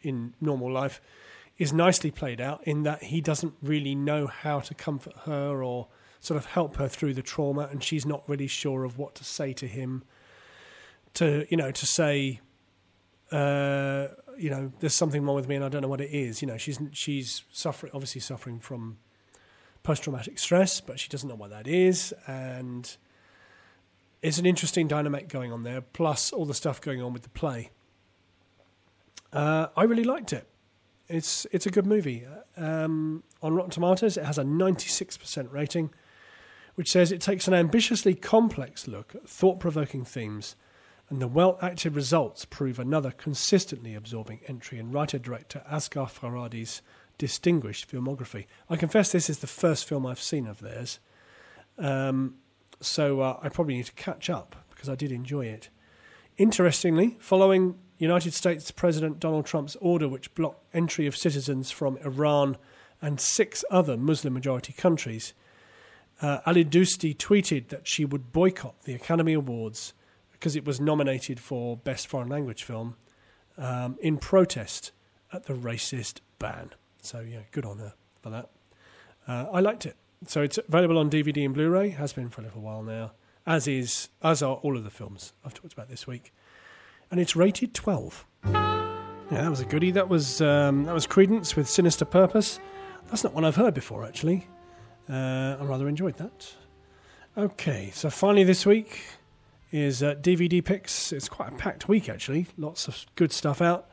in 0.02 0.34
normal 0.40 0.70
life 0.70 1.00
is 1.58 1.72
nicely 1.72 2.10
played 2.10 2.40
out. 2.40 2.66
In 2.66 2.82
that 2.84 3.04
he 3.04 3.20
doesn't 3.20 3.54
really 3.62 3.94
know 3.94 4.26
how 4.26 4.60
to 4.60 4.74
comfort 4.74 5.14
her 5.24 5.62
or 5.62 5.88
sort 6.20 6.38
of 6.38 6.46
help 6.46 6.76
her 6.76 6.88
through 6.88 7.14
the 7.14 7.22
trauma, 7.22 7.68
and 7.70 7.82
she's 7.82 8.06
not 8.06 8.28
really 8.28 8.46
sure 8.46 8.84
of 8.84 8.98
what 8.98 9.14
to 9.16 9.24
say 9.24 9.52
to 9.54 9.66
him 9.66 10.04
to 11.14 11.46
you 11.50 11.56
know 11.56 11.70
to 11.70 11.86
say 11.86 12.40
uh, 13.30 14.08
you 14.38 14.50
know 14.50 14.72
there's 14.80 14.94
something 14.94 15.24
wrong 15.24 15.36
with 15.36 15.48
me 15.48 15.56
and 15.56 15.64
I 15.64 15.68
don't 15.68 15.82
know 15.82 15.88
what 15.88 16.00
it 16.00 16.10
is. 16.10 16.42
You 16.42 16.48
know 16.48 16.56
she's 16.56 16.78
she's 16.92 17.44
suffering 17.52 17.92
obviously 17.94 18.20
suffering 18.20 18.60
from 18.60 18.98
post 19.82 20.04
traumatic 20.04 20.38
stress, 20.38 20.80
but 20.80 20.98
she 20.98 21.08
doesn't 21.08 21.28
know 21.28 21.34
what 21.34 21.50
that 21.50 21.66
is 21.66 22.14
and. 22.26 22.96
It's 24.22 24.38
an 24.38 24.46
interesting 24.46 24.86
dynamic 24.86 25.28
going 25.28 25.52
on 25.52 25.64
there, 25.64 25.80
plus 25.80 26.32
all 26.32 26.46
the 26.46 26.54
stuff 26.54 26.80
going 26.80 27.02
on 27.02 27.12
with 27.12 27.22
the 27.22 27.28
play. 27.28 27.70
Uh, 29.32 29.68
I 29.76 29.84
really 29.84 30.04
liked 30.04 30.32
it. 30.32 30.46
It's 31.08 31.46
it's 31.50 31.66
a 31.66 31.70
good 31.70 31.86
movie. 31.86 32.24
Um, 32.56 33.24
on 33.42 33.54
Rotten 33.54 33.70
Tomatoes, 33.70 34.16
it 34.16 34.24
has 34.24 34.38
a 34.38 34.44
96% 34.44 35.52
rating, 35.52 35.90
which 36.76 36.90
says 36.90 37.10
it 37.10 37.20
takes 37.20 37.48
an 37.48 37.54
ambitiously 37.54 38.14
complex 38.14 38.86
look 38.86 39.14
at 39.14 39.28
thought 39.28 39.58
provoking 39.58 40.04
themes 40.04 40.54
and 41.12 41.20
the 41.20 41.28
well 41.28 41.58
acted 41.60 41.94
results 41.94 42.46
prove 42.46 42.78
another 42.78 43.10
consistently 43.10 43.94
absorbing 43.94 44.40
entry 44.48 44.78
in 44.78 44.90
writer 44.90 45.18
director 45.18 45.62
Asghar 45.70 46.10
Farhadi's 46.10 46.80
distinguished 47.18 47.90
filmography. 47.90 48.46
I 48.70 48.76
confess 48.76 49.12
this 49.12 49.28
is 49.28 49.40
the 49.40 49.46
first 49.46 49.86
film 49.86 50.06
I've 50.06 50.22
seen 50.22 50.46
of 50.46 50.60
theirs. 50.60 51.00
Um, 51.76 52.36
so 52.82 53.20
uh, 53.20 53.38
I 53.42 53.48
probably 53.48 53.76
need 53.76 53.86
to 53.86 53.92
catch 53.92 54.28
up 54.28 54.56
because 54.70 54.88
I 54.88 54.94
did 54.94 55.12
enjoy 55.12 55.46
it. 55.46 55.70
Interestingly, 56.36 57.16
following 57.20 57.76
United 57.98 58.34
States 58.34 58.70
President 58.70 59.20
Donald 59.20 59.46
Trump's 59.46 59.76
order 59.80 60.08
which 60.08 60.34
blocked 60.34 60.64
entry 60.74 61.06
of 61.06 61.16
citizens 61.16 61.70
from 61.70 61.98
Iran 61.98 62.56
and 63.00 63.20
six 63.20 63.64
other 63.70 63.96
Muslim 63.96 64.34
majority 64.34 64.72
countries, 64.72 65.34
uh, 66.20 66.40
Alidoosti 66.46 67.16
tweeted 67.16 67.68
that 67.68 67.86
she 67.86 68.04
would 68.04 68.32
boycott 68.32 68.82
the 68.84 68.94
Academy 68.94 69.32
Awards 69.32 69.92
because 70.30 70.56
it 70.56 70.64
was 70.64 70.80
nominated 70.80 71.38
for 71.38 71.76
Best 71.76 72.06
Foreign 72.06 72.28
Language 72.28 72.64
Film 72.64 72.96
um, 73.58 73.96
in 74.00 74.18
protest 74.18 74.92
at 75.32 75.44
the 75.44 75.54
racist 75.54 76.20
ban. 76.38 76.70
So, 77.02 77.20
yeah, 77.20 77.40
good 77.50 77.64
on 77.64 77.78
her 77.78 77.94
for 78.20 78.30
that. 78.30 78.50
Uh, 79.26 79.46
I 79.52 79.60
liked 79.60 79.86
it. 79.86 79.96
So 80.26 80.42
it's 80.42 80.58
available 80.58 80.98
on 80.98 81.10
DVD 81.10 81.44
and 81.44 81.54
Blu-ray. 81.54 81.90
Has 81.90 82.12
been 82.12 82.28
for 82.28 82.40
a 82.40 82.44
little 82.44 82.62
while 82.62 82.82
now. 82.82 83.12
As 83.46 83.66
is, 83.66 84.08
as 84.22 84.42
are 84.42 84.56
all 84.56 84.76
of 84.76 84.84
the 84.84 84.90
films 84.90 85.32
I've 85.44 85.54
talked 85.54 85.72
about 85.72 85.88
this 85.88 86.06
week, 86.06 86.32
and 87.10 87.18
it's 87.18 87.34
rated 87.34 87.74
twelve. 87.74 88.24
Yeah, 88.44 89.40
that 89.42 89.50
was 89.50 89.60
a 89.60 89.64
goodie. 89.64 89.90
That 89.90 90.08
was 90.08 90.40
um, 90.40 90.84
that 90.84 90.94
was 90.94 91.06
Creedence 91.06 91.56
with 91.56 91.68
Sinister 91.68 92.04
Purpose. 92.04 92.60
That's 93.08 93.24
not 93.24 93.34
one 93.34 93.44
I've 93.44 93.56
heard 93.56 93.74
before, 93.74 94.04
actually. 94.04 94.46
Uh, 95.08 95.56
I 95.60 95.64
rather 95.64 95.88
enjoyed 95.88 96.16
that. 96.16 96.54
Okay, 97.36 97.90
so 97.94 98.10
finally 98.10 98.44
this 98.44 98.64
week 98.64 99.00
is 99.72 100.02
uh, 100.02 100.14
DVD 100.16 100.64
picks. 100.64 101.12
It's 101.12 101.28
quite 101.28 101.52
a 101.52 101.56
packed 101.56 101.88
week, 101.88 102.08
actually. 102.08 102.46
Lots 102.56 102.88
of 102.88 103.06
good 103.16 103.32
stuff 103.32 103.60
out. 103.60 103.88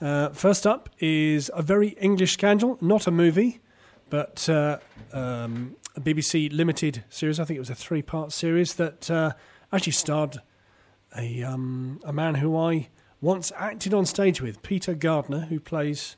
Uh, 0.00 0.30
first 0.30 0.66
up 0.66 0.90
is 0.98 1.50
a 1.54 1.62
very 1.62 1.90
English 2.00 2.32
scandal, 2.32 2.76
not 2.80 3.06
a 3.06 3.10
movie 3.10 3.60
but 4.10 4.48
uh, 4.48 4.78
um, 5.12 5.76
a 5.96 6.00
BBC 6.00 6.52
limited 6.52 7.04
series. 7.08 7.40
I 7.40 7.44
think 7.44 7.56
it 7.56 7.60
was 7.60 7.70
a 7.70 7.74
three 7.74 8.02
part 8.02 8.32
series 8.32 8.74
that 8.74 9.10
uh, 9.10 9.32
actually 9.72 9.92
starred 9.92 10.38
a 11.16 11.42
um, 11.42 12.00
a 12.04 12.12
man 12.12 12.36
who 12.36 12.56
I 12.56 12.88
once 13.20 13.52
acted 13.56 13.94
on 13.94 14.04
stage 14.06 14.40
with, 14.40 14.62
Peter 14.62 14.94
Gardner, 14.94 15.40
who 15.46 15.58
plays 15.58 16.16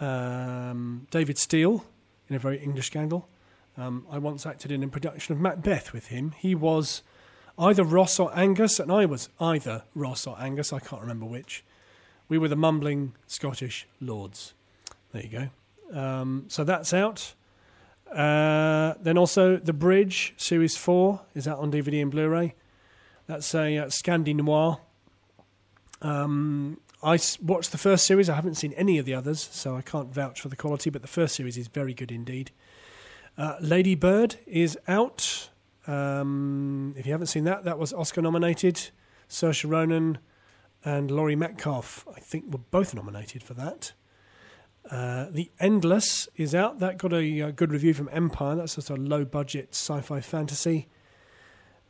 um, 0.00 1.06
David 1.10 1.38
Steel 1.38 1.84
in 2.28 2.36
a 2.36 2.38
very 2.38 2.58
English 2.58 2.86
scandal. 2.86 3.28
Um, 3.76 4.06
I 4.10 4.18
once 4.18 4.44
acted 4.44 4.72
in 4.72 4.82
a 4.82 4.88
production 4.88 5.34
of 5.34 5.40
Macbeth 5.40 5.92
with 5.92 6.08
him. 6.08 6.34
He 6.36 6.54
was 6.54 7.02
either 7.58 7.84
Ross 7.84 8.18
or 8.18 8.36
Angus, 8.36 8.78
and 8.78 8.90
I 8.90 9.06
was 9.06 9.28
either 9.40 9.84
Ross 9.94 10.26
or 10.26 10.36
Angus. 10.38 10.72
I 10.72 10.80
can't 10.80 11.00
remember 11.00 11.26
which. 11.26 11.64
We 12.28 12.38
were 12.38 12.48
the 12.48 12.56
mumbling 12.56 13.14
Scottish 13.26 13.86
lords. 14.00 14.52
There 15.12 15.22
you 15.22 15.28
go. 15.28 15.48
Um, 15.92 16.44
so 16.48 16.64
that's 16.64 16.92
out. 16.92 17.34
Uh, 18.12 18.94
then 19.00 19.18
also 19.18 19.56
The 19.56 19.72
Bridge 19.72 20.34
Series 20.36 20.76
4 20.76 21.20
is 21.34 21.46
out 21.46 21.58
on 21.58 21.70
DVD 21.70 22.02
and 22.02 22.10
Blu 22.10 22.28
ray. 22.28 22.54
That's 23.26 23.54
a 23.54 23.78
uh, 23.78 23.86
Scandi 23.86 24.34
Noir. 24.34 24.80
Um, 26.00 26.80
I 27.02 27.18
watched 27.42 27.72
the 27.72 27.78
first 27.78 28.06
series. 28.06 28.28
I 28.28 28.34
haven't 28.34 28.56
seen 28.56 28.72
any 28.72 28.98
of 28.98 29.04
the 29.04 29.14
others, 29.14 29.48
so 29.52 29.76
I 29.76 29.82
can't 29.82 30.12
vouch 30.12 30.40
for 30.40 30.48
the 30.48 30.56
quality, 30.56 30.90
but 30.90 31.02
the 31.02 31.08
first 31.08 31.36
series 31.36 31.56
is 31.56 31.68
very 31.68 31.94
good 31.94 32.10
indeed. 32.10 32.50
Uh, 33.36 33.56
Lady 33.60 33.94
Bird 33.94 34.36
is 34.46 34.78
out. 34.88 35.50
Um, 35.86 36.94
if 36.96 37.06
you 37.06 37.12
haven't 37.12 37.28
seen 37.28 37.44
that, 37.44 37.64
that 37.64 37.78
was 37.78 37.92
Oscar 37.92 38.22
nominated. 38.22 38.90
Saoirse 39.28 39.68
Ronan 39.68 40.18
and 40.84 41.10
Laurie 41.10 41.36
Metcalf, 41.36 42.06
I 42.14 42.20
think, 42.20 42.52
were 42.52 42.58
both 42.70 42.94
nominated 42.94 43.42
for 43.42 43.54
that. 43.54 43.92
Uh, 44.90 45.26
the 45.30 45.50
Endless 45.60 46.28
is 46.36 46.54
out. 46.54 46.78
That 46.78 46.96
got 46.98 47.12
a, 47.12 47.40
a, 47.40 47.52
good 47.52 47.72
review 47.72 47.92
from 47.92 48.08
Empire. 48.10 48.56
That's 48.56 48.76
just 48.76 48.88
a 48.88 48.96
low 48.96 49.24
budget 49.24 49.68
sci 49.72 50.00
fi 50.00 50.20
fantasy. 50.20 50.88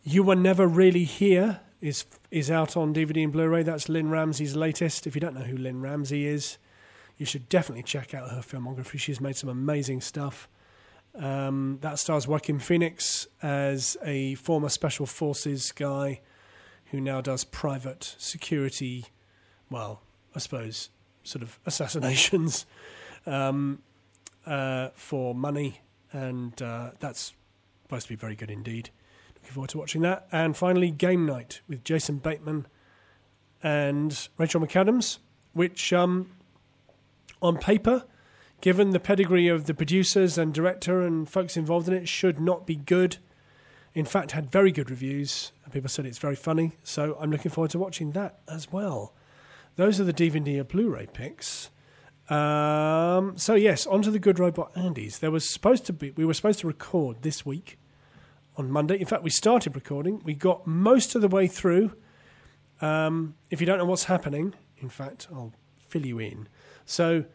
You 0.03 0.25
Were 0.25 0.35
Never 0.35 0.67
Really 0.67 1.05
Here 1.05 1.61
is 1.81 2.07
is 2.31 2.51
out 2.51 2.77
on 2.77 2.93
DVD 2.93 3.23
and 3.23 3.33
Blu 3.33 3.47
ray. 3.49 3.63
That's 3.63 3.89
Lynne 3.89 4.11
Ramsay's 4.11 4.57
latest. 4.57 5.07
If 5.07 5.15
you 5.15 5.21
don't 5.21 5.35
know 5.35 5.43
who 5.43 5.57
Lynne 5.57 5.81
Ramsey 5.81 6.27
is, 6.27 6.59
you 7.17 7.25
should 7.25 7.49
definitely 7.49 7.85
check 7.85 8.15
out 8.15 8.31
her 8.31 8.41
filmography. 8.41 8.99
She's 8.99 9.21
made 9.21 9.37
some 9.37 9.49
amazing 9.49 10.01
stuff. 10.01 10.49
Um, 11.15 11.79
that 11.83 11.99
stars 11.99 12.27
Joaquin 12.27 12.59
Phoenix 12.59 13.29
as 13.43 13.97
a 14.05 14.35
former 14.37 14.69
Special 14.69 15.07
Forces 15.07 15.73
guy 15.73 16.21
who 16.87 17.01
now 17.01 17.21
does 17.21 17.45
private 17.45 18.15
security, 18.19 19.07
well, 19.71 20.03
I 20.35 20.39
suppose, 20.39 20.91
sort 21.29 21.43
of 21.43 21.59
assassinations 21.67 22.67
um, 23.27 23.83
uh, 24.47 24.89
for 24.95 25.35
money, 25.35 25.81
and 26.13 26.61
uh, 26.63 26.91
that's 26.99 27.35
supposed 27.83 28.07
to 28.07 28.13
be 28.13 28.17
very 28.17 28.35
good 28.35 28.51
indeed. 28.51 28.91
Looking 29.37 29.53
forward 29.53 29.71
to 29.71 29.79
watching 29.79 30.03
that. 30.03 30.27
And 30.33 30.57
finally, 30.57 30.91
Game 30.91 31.27
Night 31.27 31.61
with 31.69 31.85
Jason 31.85 32.19
Bateman 32.19 32.67
and 33.63 34.29
Rachel 34.37 34.61
McAdams, 34.61 35.19
which 35.53 35.93
um, 35.93 36.31
on 37.43 37.59
paper, 37.59 38.05
given 38.61 38.91
the 38.91 39.01
pedigree 39.01 39.49
of 39.49 39.67
the 39.67 39.75
producers 39.75 40.39
and 40.39 40.53
director 40.53 41.03
and 41.03 41.29
folks 41.29 41.57
involved 41.57 41.89
in 41.89 41.95
it, 41.95 42.09
should 42.09 42.41
not 42.41 42.67
be 42.67 42.77
good. 42.77 43.19
In 43.95 44.05
fact, 44.05 44.33
had 44.33 44.51
very 44.51 44.73
good 44.73 44.91
reviews. 44.91 45.53
And 45.65 45.73
people 45.73 45.89
said 45.89 46.07
it's 46.07 46.19
very 46.19 46.37
funny, 46.37 46.73
so 46.85 47.17
I'm 47.21 47.31
looking 47.31 47.51
forward 47.51 47.71
to 47.73 47.79
watching 47.79 48.13
that 48.13 48.41
as 48.49 48.73
well. 48.73 49.13
Those 49.79 50.01
are 50.01 50.05
the 50.05 50.13
DVD 50.13 50.59
and 50.59 50.67
Blu-ray 50.67 51.07
picks. 51.13 51.71
Um, 52.29 53.39
so 53.39 53.55
yes, 53.55 53.87
onto 53.87 54.11
the 54.11 54.19
Good 54.19 54.41
Robot 54.41 54.73
Andes. 54.75 55.21
There 55.21 55.31
was 55.31 55.49
supposed 55.49 55.87
to 55.87 55.93
be 55.93 56.11
we 56.11 56.25
were 56.25 56.35
supposed 56.35 56.59
to 56.61 56.67
record 56.67 57.23
this 57.23 57.47
week 57.47 57.79
on 58.57 58.73
Monday. 58.73 58.99
In 58.99 59.07
fact, 59.07 59.23
we 59.23 59.31
started 59.31 59.77
recording. 59.77 60.21
We 60.25 60.35
got 60.35 60.67
most 60.67 61.15
of 61.15 61.23
the 61.23 61.29
way 61.29 61.47
through. 61.47 61.93
Um, 62.81 63.37
if 63.51 63.61
you 63.61 63.69
don't 63.69 63.79
know 63.79 63.85
what's 63.85 64.05
happening, 64.05 64.53
in 64.79 64.89
fact, 64.89 65.29
I'll 65.33 65.53
fill 65.79 66.05
you 66.05 66.19
in. 66.19 66.49
So, 66.85 67.27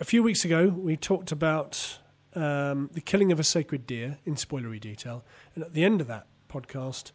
a 0.00 0.04
few 0.04 0.24
weeks 0.24 0.44
ago, 0.44 0.66
we 0.66 0.96
talked 0.96 1.30
about 1.30 2.00
um, 2.34 2.90
the 2.94 3.00
killing 3.00 3.30
of 3.30 3.38
a 3.38 3.44
sacred 3.44 3.86
deer 3.86 4.18
in 4.24 4.34
spoilery 4.34 4.80
detail, 4.80 5.24
and 5.54 5.62
at 5.62 5.72
the 5.72 5.84
end 5.84 6.00
of 6.00 6.08
that 6.08 6.26
podcast, 6.50 7.12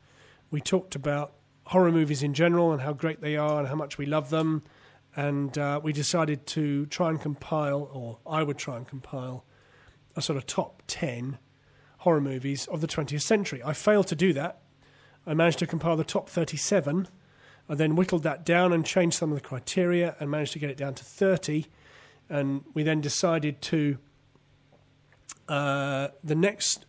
we 0.50 0.62
talked 0.62 0.96
about 0.96 1.34
horror 1.66 1.92
movies 1.92 2.24
in 2.24 2.34
general 2.34 2.72
and 2.72 2.82
how 2.82 2.94
great 2.94 3.22
they 3.22 3.38
are 3.38 3.60
and 3.60 3.68
how 3.68 3.76
much 3.76 3.98
we 3.98 4.06
love 4.06 4.30
them 4.30 4.64
and 5.16 5.58
uh, 5.58 5.80
we 5.84 5.94
decided 5.94 6.46
to 6.48 6.86
try 6.88 7.10
and 7.10 7.22
compile, 7.22 7.90
or 7.94 8.18
I 8.26 8.44
would 8.44 8.58
try 8.58 8.78
and 8.78 8.88
compile, 8.88 9.46
a 10.16 10.22
sort 10.22 10.38
of 10.38 10.46
top 10.46 10.82
10 10.88 11.38
horror 12.00 12.22
movies 12.22 12.68
of 12.68 12.82
the 12.82 12.88
20th 12.88 13.22
century. 13.22 13.62
I 13.64 13.74
failed 13.74 14.08
to 14.08 14.16
do 14.16 14.34
that. 14.34 14.62
I 15.26 15.34
managed 15.34 15.60
to 15.60 15.68
compile 15.68 15.96
the 15.96 16.04
top 16.04 16.30
37. 16.30 17.08
I 17.70 17.76
then 17.76 17.96
whittled 17.96 18.24
that 18.24 18.44
down 18.44 18.74
and 18.74 18.86
changed 18.86 19.18
some 19.18 19.32
of 19.32 19.36
the 19.36 19.48
criteria 19.48 20.16
and 20.20 20.30
managed 20.30 20.54
to 20.54 20.60
get 20.60 20.70
it 20.70 20.78
down 20.78 20.96
to 20.96 21.04
30. 21.04 21.68
And 22.30 22.64
we 22.74 22.84
then 22.84 23.00
decided 23.00 23.62
to, 23.64 23.98
uh, 25.48 26.10
the 26.24 26.36
next 26.36 26.86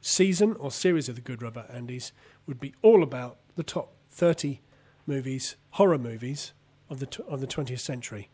season 0.00 0.54
or 0.58 0.70
series 0.70 1.08
of 1.08 1.16
the 1.16 1.20
Good 1.20 1.42
Robot 1.42 1.68
Andes 1.72 2.12
would 2.46 2.60
be 2.60 2.74
all 2.82 3.02
about 3.02 3.38
the 3.58 3.64
top 3.64 3.92
30 4.12 4.60
movies, 5.04 5.56
horror 5.70 5.98
movies 5.98 6.52
of 6.88 7.00
the 7.00 7.24
of 7.26 7.40
the 7.40 7.46
20th 7.46 7.80
century. 7.80 8.30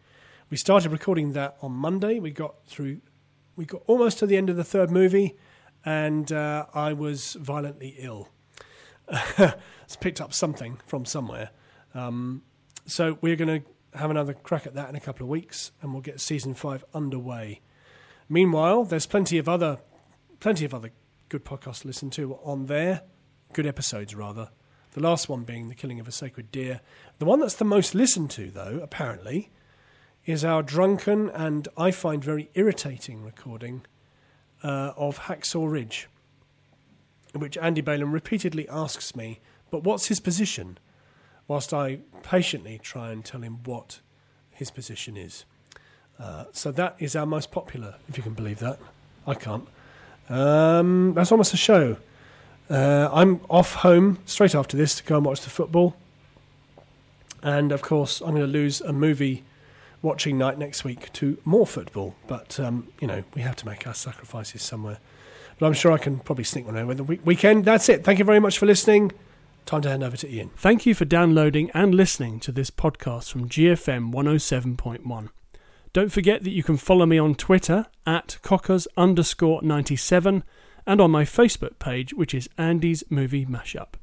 We 0.50 0.58
started 0.58 0.92
recording 0.92 1.32
that 1.32 1.56
on 1.62 1.72
Monday. 1.72 2.20
We 2.20 2.30
got 2.30 2.66
through, 2.66 3.00
we 3.56 3.64
got 3.64 3.82
almost 3.86 4.18
to 4.18 4.26
the 4.26 4.36
end 4.36 4.50
of 4.50 4.56
the 4.56 4.64
third 4.64 4.90
movie, 4.90 5.34
and 5.82 6.30
uh, 6.30 6.66
I 6.74 6.92
was 6.92 7.38
violently 7.40 7.96
ill. 7.98 8.28
picked 10.00 10.20
up 10.20 10.34
something 10.34 10.78
from 10.86 11.06
somewhere. 11.06 11.50
Um, 11.94 12.42
so 12.84 13.16
we're 13.22 13.36
going 13.36 13.62
to 13.62 13.98
have 13.98 14.10
another 14.10 14.34
crack 14.34 14.66
at 14.66 14.74
that 14.74 14.90
in 14.90 14.94
a 14.94 15.00
couple 15.00 15.24
of 15.24 15.30
weeks, 15.30 15.72
and 15.80 15.92
we'll 15.92 16.02
get 16.02 16.20
season 16.20 16.52
five 16.52 16.84
underway. 16.92 17.62
Meanwhile, 18.28 18.84
there's 18.84 19.06
plenty 19.06 19.38
of 19.38 19.48
other, 19.48 19.78
plenty 20.40 20.66
of 20.66 20.74
other 20.74 20.90
good 21.30 21.46
podcasts 21.46 21.80
to 21.80 21.86
listen 21.86 22.10
to 22.10 22.34
on 22.42 22.66
there, 22.66 23.02
good 23.54 23.66
episodes 23.66 24.14
rather. 24.14 24.50
The 24.94 25.00
last 25.00 25.28
one 25.28 25.42
being 25.42 25.68
the 25.68 25.74
killing 25.74 25.98
of 25.98 26.08
a 26.08 26.12
sacred 26.12 26.50
deer. 26.52 26.80
The 27.18 27.24
one 27.24 27.40
that's 27.40 27.54
the 27.54 27.64
most 27.64 27.94
listened 27.94 28.30
to, 28.32 28.50
though, 28.50 28.78
apparently, 28.80 29.50
is 30.24 30.44
our 30.44 30.62
drunken 30.62 31.28
and 31.30 31.68
I 31.76 31.90
find 31.90 32.22
very 32.22 32.48
irritating 32.54 33.22
recording 33.22 33.82
uh, 34.62 34.92
of 34.96 35.20
Hacksaw 35.20 35.70
Ridge, 35.70 36.08
which 37.34 37.58
Andy 37.58 37.80
Balaam 37.80 38.12
repeatedly 38.12 38.68
asks 38.68 39.16
me, 39.16 39.40
but 39.70 39.82
what's 39.82 40.06
his 40.06 40.20
position? 40.20 40.78
Whilst 41.48 41.74
I 41.74 41.98
patiently 42.22 42.78
try 42.78 43.10
and 43.10 43.24
tell 43.24 43.42
him 43.42 43.58
what 43.64 44.00
his 44.50 44.70
position 44.70 45.16
is. 45.16 45.44
Uh, 46.20 46.44
so 46.52 46.70
that 46.70 46.94
is 47.00 47.16
our 47.16 47.26
most 47.26 47.50
popular, 47.50 47.96
if 48.08 48.16
you 48.16 48.22
can 48.22 48.34
believe 48.34 48.60
that. 48.60 48.78
I 49.26 49.34
can't. 49.34 49.66
Um, 50.28 51.14
that's 51.14 51.32
almost 51.32 51.52
a 51.52 51.56
show. 51.56 51.96
Uh, 52.70 53.08
I'm 53.12 53.40
off 53.50 53.74
home 53.76 54.18
straight 54.24 54.54
after 54.54 54.76
this 54.76 54.94
to 54.96 55.04
go 55.04 55.16
and 55.16 55.24
watch 55.26 55.42
the 55.42 55.50
football. 55.50 55.96
And 57.42 57.72
of 57.72 57.82
course, 57.82 58.20
I'm 58.20 58.30
going 58.30 58.40
to 58.40 58.46
lose 58.46 58.80
a 58.80 58.92
movie 58.92 59.44
watching 60.00 60.38
night 60.38 60.58
next 60.58 60.84
week 60.84 61.12
to 61.14 61.38
more 61.44 61.66
football. 61.66 62.14
But, 62.26 62.58
um, 62.58 62.88
you 63.00 63.06
know, 63.06 63.22
we 63.34 63.42
have 63.42 63.56
to 63.56 63.66
make 63.66 63.86
our 63.86 63.94
sacrifices 63.94 64.62
somewhere. 64.62 64.98
but 65.58 65.66
I'm 65.66 65.72
sure 65.72 65.92
I 65.92 65.98
can 65.98 66.18
probably 66.18 66.44
sneak 66.44 66.66
one 66.66 66.76
over 66.76 66.94
the 66.94 67.04
week- 67.04 67.24
weekend. 67.24 67.64
That's 67.64 67.88
it. 67.88 68.02
Thank 68.02 68.18
you 68.18 68.24
very 68.24 68.40
much 68.40 68.58
for 68.58 68.66
listening. 68.66 69.12
Time 69.66 69.82
to 69.82 69.88
hand 69.88 70.02
over 70.02 70.16
to 70.16 70.28
Ian. 70.28 70.50
Thank 70.56 70.84
you 70.84 70.94
for 70.94 71.04
downloading 71.04 71.70
and 71.72 71.94
listening 71.94 72.40
to 72.40 72.52
this 72.52 72.70
podcast 72.70 73.30
from 73.30 73.48
GFM 73.48 74.12
107.1. 74.12 75.28
Don't 75.92 76.10
forget 76.12 76.42
that 76.42 76.50
you 76.50 76.62
can 76.64 76.76
follow 76.76 77.06
me 77.06 77.18
on 77.18 77.34
Twitter 77.36 77.86
at 78.04 78.38
cockers 78.42 78.88
underscore 78.96 79.62
97 79.62 80.42
and 80.86 81.00
on 81.00 81.10
my 81.10 81.24
Facebook 81.24 81.78
page, 81.78 82.14
which 82.14 82.34
is 82.34 82.48
Andy's 82.58 83.04
Movie 83.10 83.46
Mashup. 83.46 83.94